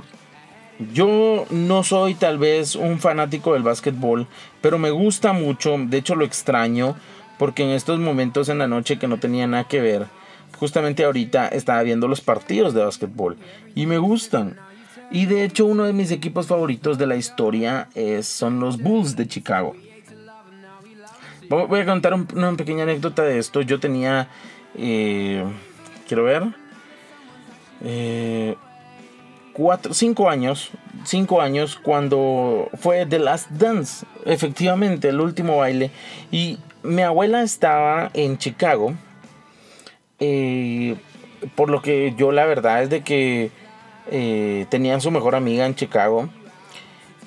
yo 0.92 1.46
no 1.52 1.84
soy 1.84 2.16
tal 2.16 2.40
vez 2.40 2.76
un 2.76 3.00
fanático 3.00 3.54
del 3.54 3.62
básquetbol, 3.62 4.28
pero 4.60 4.80
me 4.80 4.90
gusta 4.90 5.34
mucho, 5.34 5.78
de 5.78 5.98
hecho 5.98 6.16
lo 6.16 6.26
extraño, 6.26 6.96
porque 7.38 7.64
en 7.64 7.70
estos 7.70 8.00
momentos 8.00 8.50
en 8.50 8.58
la 8.58 8.68
noche 8.68 8.98
que 8.98 9.08
no 9.08 9.20
tenía 9.20 9.46
nada 9.46 9.66
que 9.66 9.82
ver, 9.82 10.08
justamente 10.58 11.04
ahorita 11.04 11.48
estaba 11.50 11.84
viendo 11.84 12.08
los 12.08 12.22
partidos 12.22 12.74
de 12.74 12.84
básquetbol 12.84 13.38
y 13.76 13.86
me 13.86 14.00
gustan. 14.00 14.58
Y 15.12 15.28
de 15.28 15.44
hecho 15.44 15.68
uno 15.68 15.84
de 15.84 15.94
mis 15.94 16.10
equipos 16.10 16.48
favoritos 16.48 16.98
de 16.98 17.06
la 17.06 17.18
historia 17.18 17.88
es, 17.94 18.26
son 18.26 18.60
los 18.60 18.82
Bulls 18.82 19.16
de 19.16 19.28
Chicago. 19.28 19.76
Voy 21.68 21.80
a 21.82 21.86
contar 21.86 22.14
una 22.14 22.54
pequeña 22.54 22.84
anécdota 22.84 23.24
de 23.24 23.38
esto. 23.38 23.62
Yo 23.62 23.80
tenía, 23.80 24.28
eh, 24.76 25.44
quiero 26.08 26.24
ver, 26.24 26.44
eh, 27.84 28.56
cuatro, 29.54 29.94
cinco 29.94 30.30
años, 30.30 30.72
cinco 31.06 31.42
años 31.42 31.80
cuando 31.82 32.70
fue 32.80 33.06
The 33.06 33.20
Last 33.20 33.52
Dance, 33.52 34.06
efectivamente, 34.26 35.10
el 35.10 35.22
último 35.22 35.58
baile. 35.58 35.92
Y 36.32 36.58
mi 36.82 37.04
abuela 37.04 37.44
estaba 37.44 38.10
en 38.14 38.38
Chicago, 38.38 38.94
eh, 40.20 40.96
por 41.56 41.70
lo 41.70 41.82
que 41.82 42.14
yo 42.18 42.32
la 42.32 42.46
verdad 42.46 42.84
es 42.84 42.90
de 42.90 43.02
que 43.04 43.52
tenían 44.70 45.02
su 45.02 45.12
mejor 45.12 45.36
amiga 45.36 45.66
en 45.66 45.76
Chicago. 45.76 46.30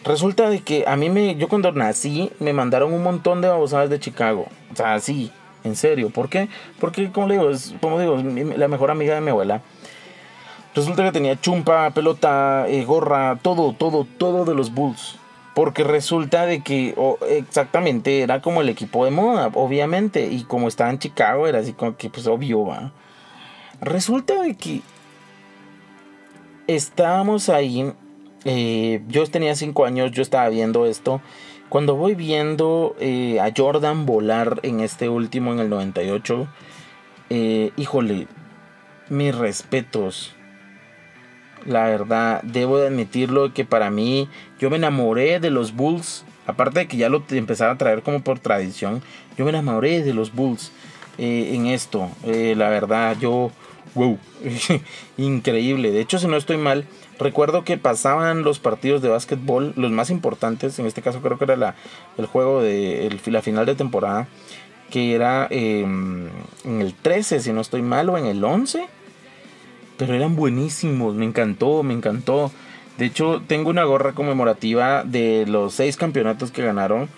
Resulta 0.07 0.49
de 0.49 0.61
que 0.61 0.85
a 0.87 0.95
mí 0.95 1.11
me, 1.11 1.35
yo 1.35 1.49
cuando 1.49 1.73
nací 1.73 2.31
me 2.39 2.53
mandaron 2.53 2.93
un 2.93 3.03
montón 3.03 3.41
de 3.41 3.49
babosadas 3.49 3.91
de 3.91 3.99
Chicago. 3.99 4.47
O 4.73 4.77
sea, 4.77 5.01
sí, 5.01 5.33
en 5.65 5.75
serio. 5.75 6.11
¿Por 6.11 6.29
qué? 6.29 6.49
Porque, 6.79 7.11
como 7.11 7.27
le 7.27 7.35
digo, 7.35 7.51
como 7.81 7.99
digo, 7.99 8.17
la 8.57 8.69
mejor 8.69 8.93
amiga 8.93 9.17
de 9.17 9.21
mi 9.21 9.31
abuela. 9.31 9.63
Resulta 10.77 11.03
que 11.03 11.11
tenía 11.11 11.41
chumpa, 11.41 11.91
pelota, 11.91 12.67
eh, 12.69 12.85
gorra, 12.85 13.41
todo, 13.43 13.73
todo, 13.73 14.07
todo 14.17 14.45
de 14.45 14.55
los 14.55 14.73
Bulls. 14.73 15.19
Porque 15.57 15.83
resulta 15.83 16.47
de 16.47 16.63
que 16.63 16.95
exactamente 17.29 18.21
era 18.21 18.41
como 18.41 18.61
el 18.61 18.69
equipo 18.69 19.05
de 19.07 19.11
moda, 19.11 19.51
obviamente. 19.55 20.29
Y 20.31 20.45
como 20.45 20.69
estaba 20.69 20.91
en 20.91 21.01
Chicago, 21.01 21.49
era 21.49 21.59
así 21.59 21.73
como 21.73 21.97
que, 21.97 22.11
pues 22.11 22.29
obvio, 22.29 22.65
va. 22.65 22.93
Resulta 23.81 24.41
de 24.43 24.55
que 24.55 24.83
estábamos 26.69 27.49
ahí 27.49 27.93
eh, 28.45 29.03
yo 29.09 29.27
tenía 29.27 29.55
5 29.55 29.85
años, 29.85 30.13
yo 30.13 30.23
estaba 30.23 30.49
viendo 30.49 30.87
esto. 30.87 31.21
Cuando 31.69 31.97
voy 31.97 32.15
viendo 32.15 32.95
eh, 33.01 33.41
a 33.41 33.53
Jordan 33.57 34.07
volar 34.07 34.61
en 34.63 34.81
este 34.81 35.09
último, 35.09 35.53
en 35.53 35.59
el 35.59 35.69
98, 35.69 36.47
eh, 37.31 37.73
híjole, 37.77 38.29
mis 39.09 39.35
respetos. 39.35 40.33
La 41.65 41.87
verdad, 41.87 42.41
debo 42.45 42.79
de 42.79 42.87
admitirlo 42.87 43.53
que 43.53 43.65
para 43.65 43.91
mí, 43.91 44.29
yo 44.61 44.71
me 44.71 44.77
enamoré 44.77 45.41
de 45.41 45.51
los 45.51 45.75
Bulls. 45.75 46.25
Aparte 46.47 46.79
de 46.79 46.87
que 46.87 46.97
ya 46.97 47.09
lo 47.09 47.25
empezaba 47.31 47.73
a 47.73 47.79
traer 47.79 48.03
como 48.03 48.21
por 48.23 48.39
tradición, 48.39 49.03
yo 49.37 49.45
me 49.45 49.51
enamoré 49.51 50.05
de 50.05 50.15
los 50.15 50.33
Bulls 50.33 50.71
en 51.19 51.67
esto. 51.67 52.09
la 52.25 52.69
verdad, 52.69 53.17
yo, 53.19 53.51
wow, 53.97 54.17
increíble. 55.17 55.91
De 55.91 56.01
hecho, 56.01 56.21
si 56.21 56.29
no 56.29 56.37
estoy 56.37 56.59
mal, 56.59 56.87
Recuerdo 57.19 57.65
que 57.65 57.79
pasaban 57.79 58.43
los 58.43 58.59
partidos 58.59 59.01
de 59.01 59.09
básquetbol, 59.09 59.73
los 59.77 59.91
más 59.91 60.11
importantes, 60.11 60.79
en 60.79 60.87
este 60.87 61.01
caso 61.01 61.23
creo 61.23 61.39
que 61.39 61.45
era 61.45 61.57
la, 61.57 61.75
el 62.19 62.27
juego 62.27 62.61
de 62.61 63.19
la 63.27 63.41
final 63.41 63.65
de 63.65 63.75
temporada, 63.75 64.29
que 64.91 65.15
era 65.15 65.47
em, 65.51 66.29
en 66.65 66.81
el 66.81 66.95
13, 66.95 67.41
si 67.41 67.53
no 67.53 67.61
estoy 67.61 67.83
mal, 67.83 68.09
o 68.11 68.19
en 68.19 68.27
el 68.27 68.45
11. 68.45 68.87
Pero 69.97 70.15
eran 70.15 70.37
buenísimos, 70.37 71.15
me 71.15 71.25
encantó, 71.25 71.83
me 71.83 71.95
encantó. 71.95 72.53
De 72.99 73.07
hecho, 73.07 73.43
tengo 73.47 73.71
una 73.71 73.85
gorra 73.85 74.13
conmemorativa 74.13 75.03
de 75.05 75.45
los 75.47 75.75
seis 75.75 75.97
campeonatos 75.97 76.51
que 76.51 76.63
ganaron. 76.63 77.09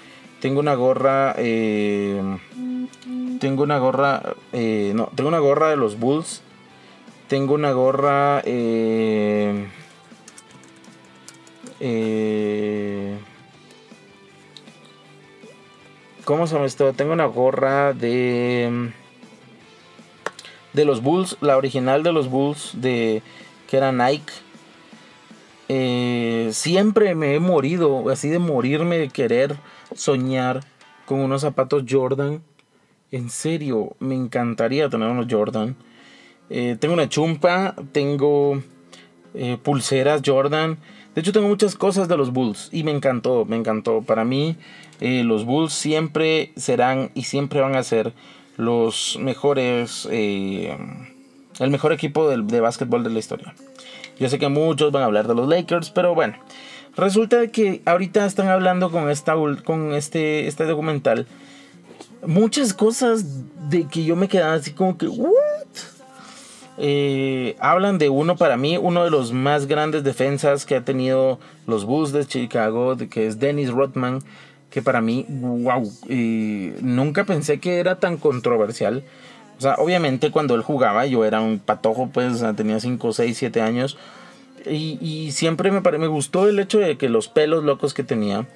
Tengo 0.41 0.61
una 0.61 0.75
gorra, 0.75 1.35
em, 1.37 2.39
tengo 3.41 3.65
una 3.65 3.79
gorra, 3.79 4.35
eh, 4.53 4.93
no, 4.95 5.11
tengo 5.15 5.29
una 5.29 5.39
gorra 5.41 5.71
de 5.71 5.77
los 5.77 5.99
Bulls. 5.99 6.43
Tengo 7.29 7.55
una 7.55 7.73
gorra, 7.73 8.43
eh, 8.45 9.67
eh, 11.81 13.19
¿Cómo 16.25 16.47
se 16.47 16.55
llama 16.55 16.67
esto? 16.67 16.93
Tengo 16.93 17.13
una 17.13 17.27
gorra 17.27 17.93
de. 17.93 18.93
De 20.73 20.85
los 20.85 21.03
Bulls, 21.03 21.37
la 21.41 21.57
original 21.57 22.03
de 22.03 22.13
los 22.13 22.29
Bulls, 22.29 22.73
de 22.75 23.23
que 23.69 23.77
era 23.77 23.93
Nike. 23.93 24.33
Eh, 25.69 26.51
siempre 26.53 27.15
me 27.15 27.35
he 27.35 27.41
morido, 27.41 28.11
así 28.11 28.29
de 28.29 28.39
morirme 28.39 28.99
de 28.99 29.09
querer 29.09 29.57
soñar 29.95 30.61
con 31.07 31.21
unos 31.21 31.41
zapatos 31.41 31.85
Jordan. 31.89 32.43
En 33.11 33.31
serio, 33.31 33.97
me 33.99 34.15
encantaría 34.15 34.91
tener 34.91 35.09
unos 35.09 35.27
Jordan. 35.31 35.77
Eh, 36.51 36.77
tengo 36.79 36.95
una 36.95 37.09
chumpa, 37.09 37.75
tengo 37.93 38.63
pulseras 39.63 40.21
Jordan. 40.25 40.79
De 41.19 41.23
hecho, 41.23 41.33
tengo 41.33 41.49
muchas 41.49 41.75
cosas 41.75 42.07
de 42.07 42.17
los 42.17 42.33
Bulls 42.33 42.69
y 42.71 42.85
me 42.85 42.93
encantó, 42.93 43.45
me 43.45 43.57
encantó. 43.57 44.03
Para 44.03 44.25
mí, 44.25 44.55
eh, 45.01 45.25
los 45.25 45.45
Bulls 45.45 45.73
siempre 45.73 46.53
serán 46.55 47.11
y 47.13 47.25
siempre 47.25 47.61
van 47.61 47.75
a 47.75 47.83
ser 47.83 48.13
los 48.57 49.19
mejores, 49.21 50.07
eh, 50.13 50.79
el 51.59 51.71
mejor 51.71 51.93
equipo 51.93 52.31
de, 52.31 52.41
de 52.45 52.61
básquetbol 52.61 53.03
de 53.03 53.11
la 53.11 53.19
historia. 53.19 53.53
Yo 54.21 54.29
sé 54.29 54.39
que 54.39 54.47
muchos 54.47 54.93
van 54.93 55.03
a 55.03 55.07
hablar 55.07 55.27
de 55.27 55.35
los 55.35 55.49
Lakers, 55.49 55.91
pero 55.91 56.15
bueno. 56.15 56.35
Resulta 56.97 57.49
que 57.49 57.83
ahorita 57.85 58.25
están 58.25 58.47
hablando 58.47 58.93
con, 58.93 59.11
esta, 59.11 59.35
con 59.65 59.95
este, 59.95 60.47
este 60.47 60.67
documental 60.67 61.27
muchas 62.27 62.75
cosas 62.75 63.25
de 63.69 63.87
que 63.87 64.05
yo 64.05 64.17
me 64.17 64.29
quedaba 64.29 64.55
así 64.55 64.73
como 64.73 64.97
que. 64.97 65.09
Eh, 66.81 67.57
hablan 67.59 67.99
de 67.99 68.09
uno 68.09 68.37
para 68.37 68.57
mí, 68.57 68.77
uno 68.77 69.05
de 69.05 69.11
los 69.11 69.33
más 69.33 69.67
grandes 69.67 70.05
defensas 70.05 70.65
que 70.65 70.77
ha 70.77 70.85
tenido 70.85 71.41
los 71.67 71.85
Bulls 71.85 72.13
de 72.13 72.25
Chicago, 72.25 72.97
que 73.11 73.27
es 73.27 73.41
Dennis 73.41 73.71
Rodman, 73.71 74.21
que 74.71 74.81
para 74.81 75.01
mí, 75.01 75.27
wow, 75.29 75.91
nunca 76.81 77.25
pensé 77.25 77.59
que 77.59 77.81
era 77.81 77.99
tan 77.99 78.17
controversial. 78.17 79.03
O 79.59 79.61
sea, 79.61 79.75
obviamente 79.79 80.31
cuando 80.31 80.55
él 80.55 80.63
jugaba 80.63 81.05
yo 81.07 81.25
era 81.25 81.41
un 81.41 81.59
patojo, 81.59 82.11
pues 82.13 82.45
tenía 82.57 82.79
5, 82.79 83.13
6, 83.13 83.37
7 83.37 83.61
años. 83.61 83.99
Y, 84.65 85.31
siempre 85.33 85.71
me, 85.71 85.81
me 85.81 86.07
gustó 86.07 86.49
el 86.49 86.59
hecho 86.59 86.79
de 86.79 86.97
que 86.97 87.09
los 87.09 87.29
pelos 87.29 87.65
locos 87.65 87.95
que 87.95 88.05
tenía. 88.05 88.47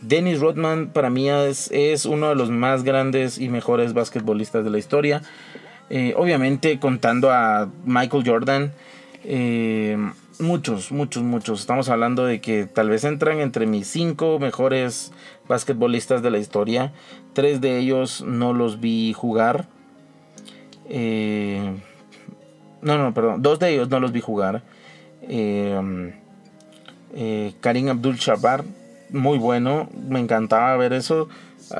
Dennis 0.00 0.40
Rodman 0.40 0.90
para 0.90 1.10
mí 1.10 1.28
es, 1.28 1.70
es 1.72 2.06
uno 2.06 2.28
de 2.28 2.34
los 2.34 2.50
más 2.50 2.84
grandes 2.84 3.38
y 3.38 3.48
mejores 3.48 3.92
basquetbolistas 3.92 4.64
de 4.64 4.70
la 4.70 4.78
historia. 4.78 5.22
Eh, 5.90 6.12
obviamente 6.16 6.78
contando 6.78 7.30
a 7.30 7.68
Michael 7.84 8.22
Jordan. 8.26 8.72
Eh, 9.24 9.96
muchos, 10.38 10.92
muchos, 10.92 11.22
muchos. 11.22 11.60
Estamos 11.60 11.88
hablando 11.88 12.26
de 12.26 12.40
que 12.40 12.66
tal 12.66 12.90
vez 12.90 13.04
entran 13.04 13.40
entre 13.40 13.66
mis 13.66 13.86
cinco 13.88 14.38
mejores 14.38 15.12
basquetbolistas 15.48 16.22
de 16.22 16.30
la 16.30 16.38
historia. 16.38 16.92
Tres 17.32 17.60
de 17.60 17.78
ellos 17.78 18.22
no 18.26 18.52
los 18.52 18.80
vi 18.80 19.12
jugar. 19.14 19.66
Eh, 20.88 21.74
no, 22.82 22.98
no, 22.98 23.14
perdón. 23.14 23.42
Dos 23.42 23.58
de 23.58 23.70
ellos 23.70 23.88
no 23.88 23.98
los 24.00 24.12
vi 24.12 24.20
jugar. 24.20 24.62
Karim 25.26 26.12
Abdul-Jabbar, 27.88 28.64
muy 29.10 29.38
bueno. 29.38 29.88
Me 30.08 30.20
encantaba 30.20 30.76
ver 30.76 30.92
eso. 30.92 31.28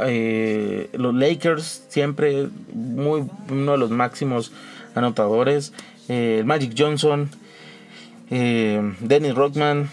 Eh, 0.07 0.91
los 0.93 1.15
Lakers 1.15 1.85
siempre 1.89 2.49
muy, 2.73 3.25
uno 3.51 3.73
de 3.73 3.79
los 3.79 3.91
máximos 3.91 4.53
anotadores. 4.95 5.73
Eh, 6.09 6.43
Magic 6.45 6.75
Johnson, 6.77 7.31
eh, 8.31 8.95
Dennis 9.01 9.35
Rodman, 9.35 9.91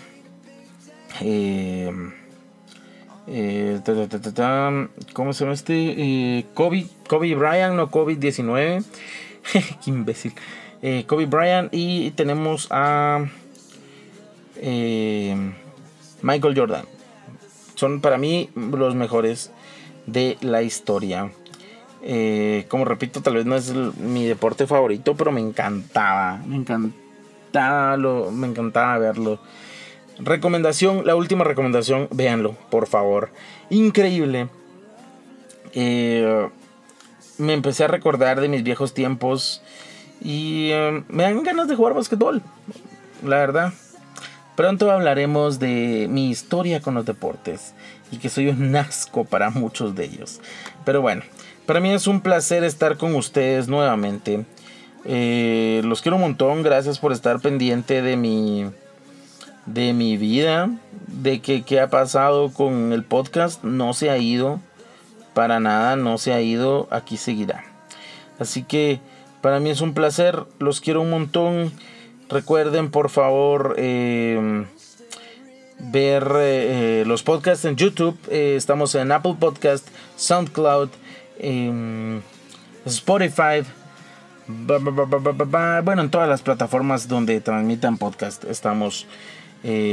¿cómo 5.14 5.34
se 5.34 5.44
llama 5.44 5.54
este? 5.54 6.46
Kobe, 6.54 6.88
Kobe 7.08 7.36
Bryant, 7.36 7.76
no 7.76 7.90
COVID-19. 7.90 8.84
Qué 9.54 9.90
imbécil. 9.90 10.34
Kobe 11.08 11.26
Bryant 11.26 11.70
y 11.74 12.12
tenemos 12.12 12.68
a 12.70 13.26
Michael 16.22 16.58
Jordan. 16.58 16.86
Son 17.76 18.00
para 18.02 18.18
mí 18.18 18.50
los 18.56 18.96
mejores 18.96 19.52
de 20.06 20.38
la 20.42 20.62
historia. 20.62 21.32
Eh, 22.02 22.66
como 22.70 22.86
repito, 22.86 23.22
tal 23.22 23.36
vez 23.36 23.46
no 23.46 23.56
es 23.56 23.74
mi 23.74 24.26
deporte 24.26 24.68
favorito, 24.68 25.16
pero 25.16 25.32
me 25.32 25.42
encantaba, 25.42 26.38
me 26.46 26.58
encantaba, 26.58 27.98
lo, 27.98 28.32
me 28.32 28.48
encantaba 28.48 28.98
verlo. 29.00 29.40
Recomendación, 30.20 31.06
la 31.06 31.16
última 31.16 31.44
recomendación, 31.44 32.08
véanlo, 32.12 32.56
por 32.70 32.88
favor. 32.88 33.32
Increíble. 33.70 34.48
Eh, 35.74 36.48
me 37.38 37.54
empecé 37.54 37.84
a 37.84 37.88
recordar 37.88 38.40
de 38.40 38.48
mis 38.48 38.64
viejos 38.64 38.94
tiempos 38.94 39.62
y 40.22 40.70
eh, 40.72 41.04
me 41.10 41.24
dan 41.24 41.44
ganas 41.44 41.68
de 41.68 41.76
jugar 41.76 41.94
basquetbol, 41.94 42.42
la 43.24 43.38
verdad. 43.38 43.74
Pronto 44.56 44.92
hablaremos 44.92 45.60
de 45.60 46.08
mi 46.10 46.30
historia 46.30 46.82
con 46.82 46.94
los 46.94 47.06
deportes 47.06 47.74
y 48.12 48.18
que 48.18 48.30
soy 48.30 48.48
un 48.48 48.76
asco 48.76 49.26
para 49.26 49.50
muchos 49.50 49.96
de 49.96 50.06
ellos. 50.06 50.40
Pero 50.86 51.02
bueno, 51.02 51.24
para 51.66 51.80
mí 51.80 51.92
es 51.92 52.08
un 52.08 52.22
placer 52.22 52.64
estar 52.64 52.98
con 52.98 53.16
ustedes 53.16 53.68
nuevamente. 53.68 54.46
Eh, 55.04 55.82
los 55.84 56.02
quiero 56.02 56.16
un 56.16 56.22
montón, 56.22 56.64
gracias 56.64 57.00
por 57.00 57.12
estar 57.12 57.40
pendiente 57.40 58.02
de 58.02 58.16
mi 58.18 58.66
de 59.66 59.94
mi 59.94 60.16
vida, 60.16 60.70
de 61.08 61.42
que 61.42 61.64
qué 61.64 61.80
ha 61.80 61.90
pasado 61.90 62.52
con 62.54 62.94
el 62.94 63.04
podcast, 63.04 63.64
no 63.64 63.94
se 63.94 64.12
ha 64.12 64.18
ido 64.18 64.60
para 65.34 65.60
nada, 65.60 65.96
no 65.96 66.18
se 66.18 66.34
ha 66.34 66.42
ido, 66.42 66.88
aquí 66.92 67.18
seguirá. 67.18 67.66
Así 68.40 68.64
que 68.64 69.00
para 69.42 69.60
mí 69.60 69.70
es 69.70 69.82
un 69.82 69.94
placer, 69.94 70.44
los 70.60 70.82
quiero 70.82 71.02
un 71.02 71.10
montón. 71.10 71.72
Recuerden 72.30 72.90
por 72.90 73.10
favor 73.10 73.76
eh, 73.78 74.66
ver 75.78 76.32
eh, 76.38 77.04
los 77.06 77.22
podcasts 77.22 77.66
en 77.66 77.76
YouTube. 77.76 78.18
Eh, 78.30 78.56
estamos 78.58 78.96
en 78.96 79.12
Apple 79.12 79.36
Podcast, 79.40 79.88
SoundCloud, 80.18 80.90
Spotify. 82.86 83.64
Bueno, 84.48 86.02
en 86.02 86.10
todas 86.10 86.30
las 86.30 86.42
plataformas 86.42 87.08
donde 87.08 87.42
transmitan 87.42 87.98
podcast 87.98 88.44
estamos 88.46 89.08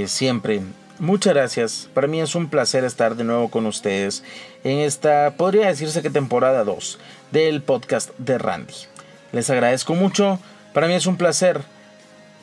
siempre. 0.07 0.63
Muchas 0.99 1.35
gracias. 1.35 1.89
Para 1.93 2.07
mí 2.07 2.21
es 2.21 2.35
un 2.35 2.49
placer 2.49 2.85
estar 2.85 3.17
de 3.17 3.25
nuevo 3.25 3.49
con 3.49 3.67
ustedes 3.67 4.23
en 4.63 4.79
esta, 4.79 5.35
podría 5.37 5.67
decirse 5.67 6.03
que 6.03 6.11
temporada 6.11 6.65
2 6.65 6.99
del 7.31 7.63
podcast 7.63 8.11
de 8.19 8.39
Randy. 8.39 8.75
Les 9.33 9.51
agradezco 9.51 9.95
mucho. 9.95 10.39
Para 10.73 10.87
mí 10.87 10.95
es 10.95 11.07
un 11.07 11.17
placer 11.17 11.63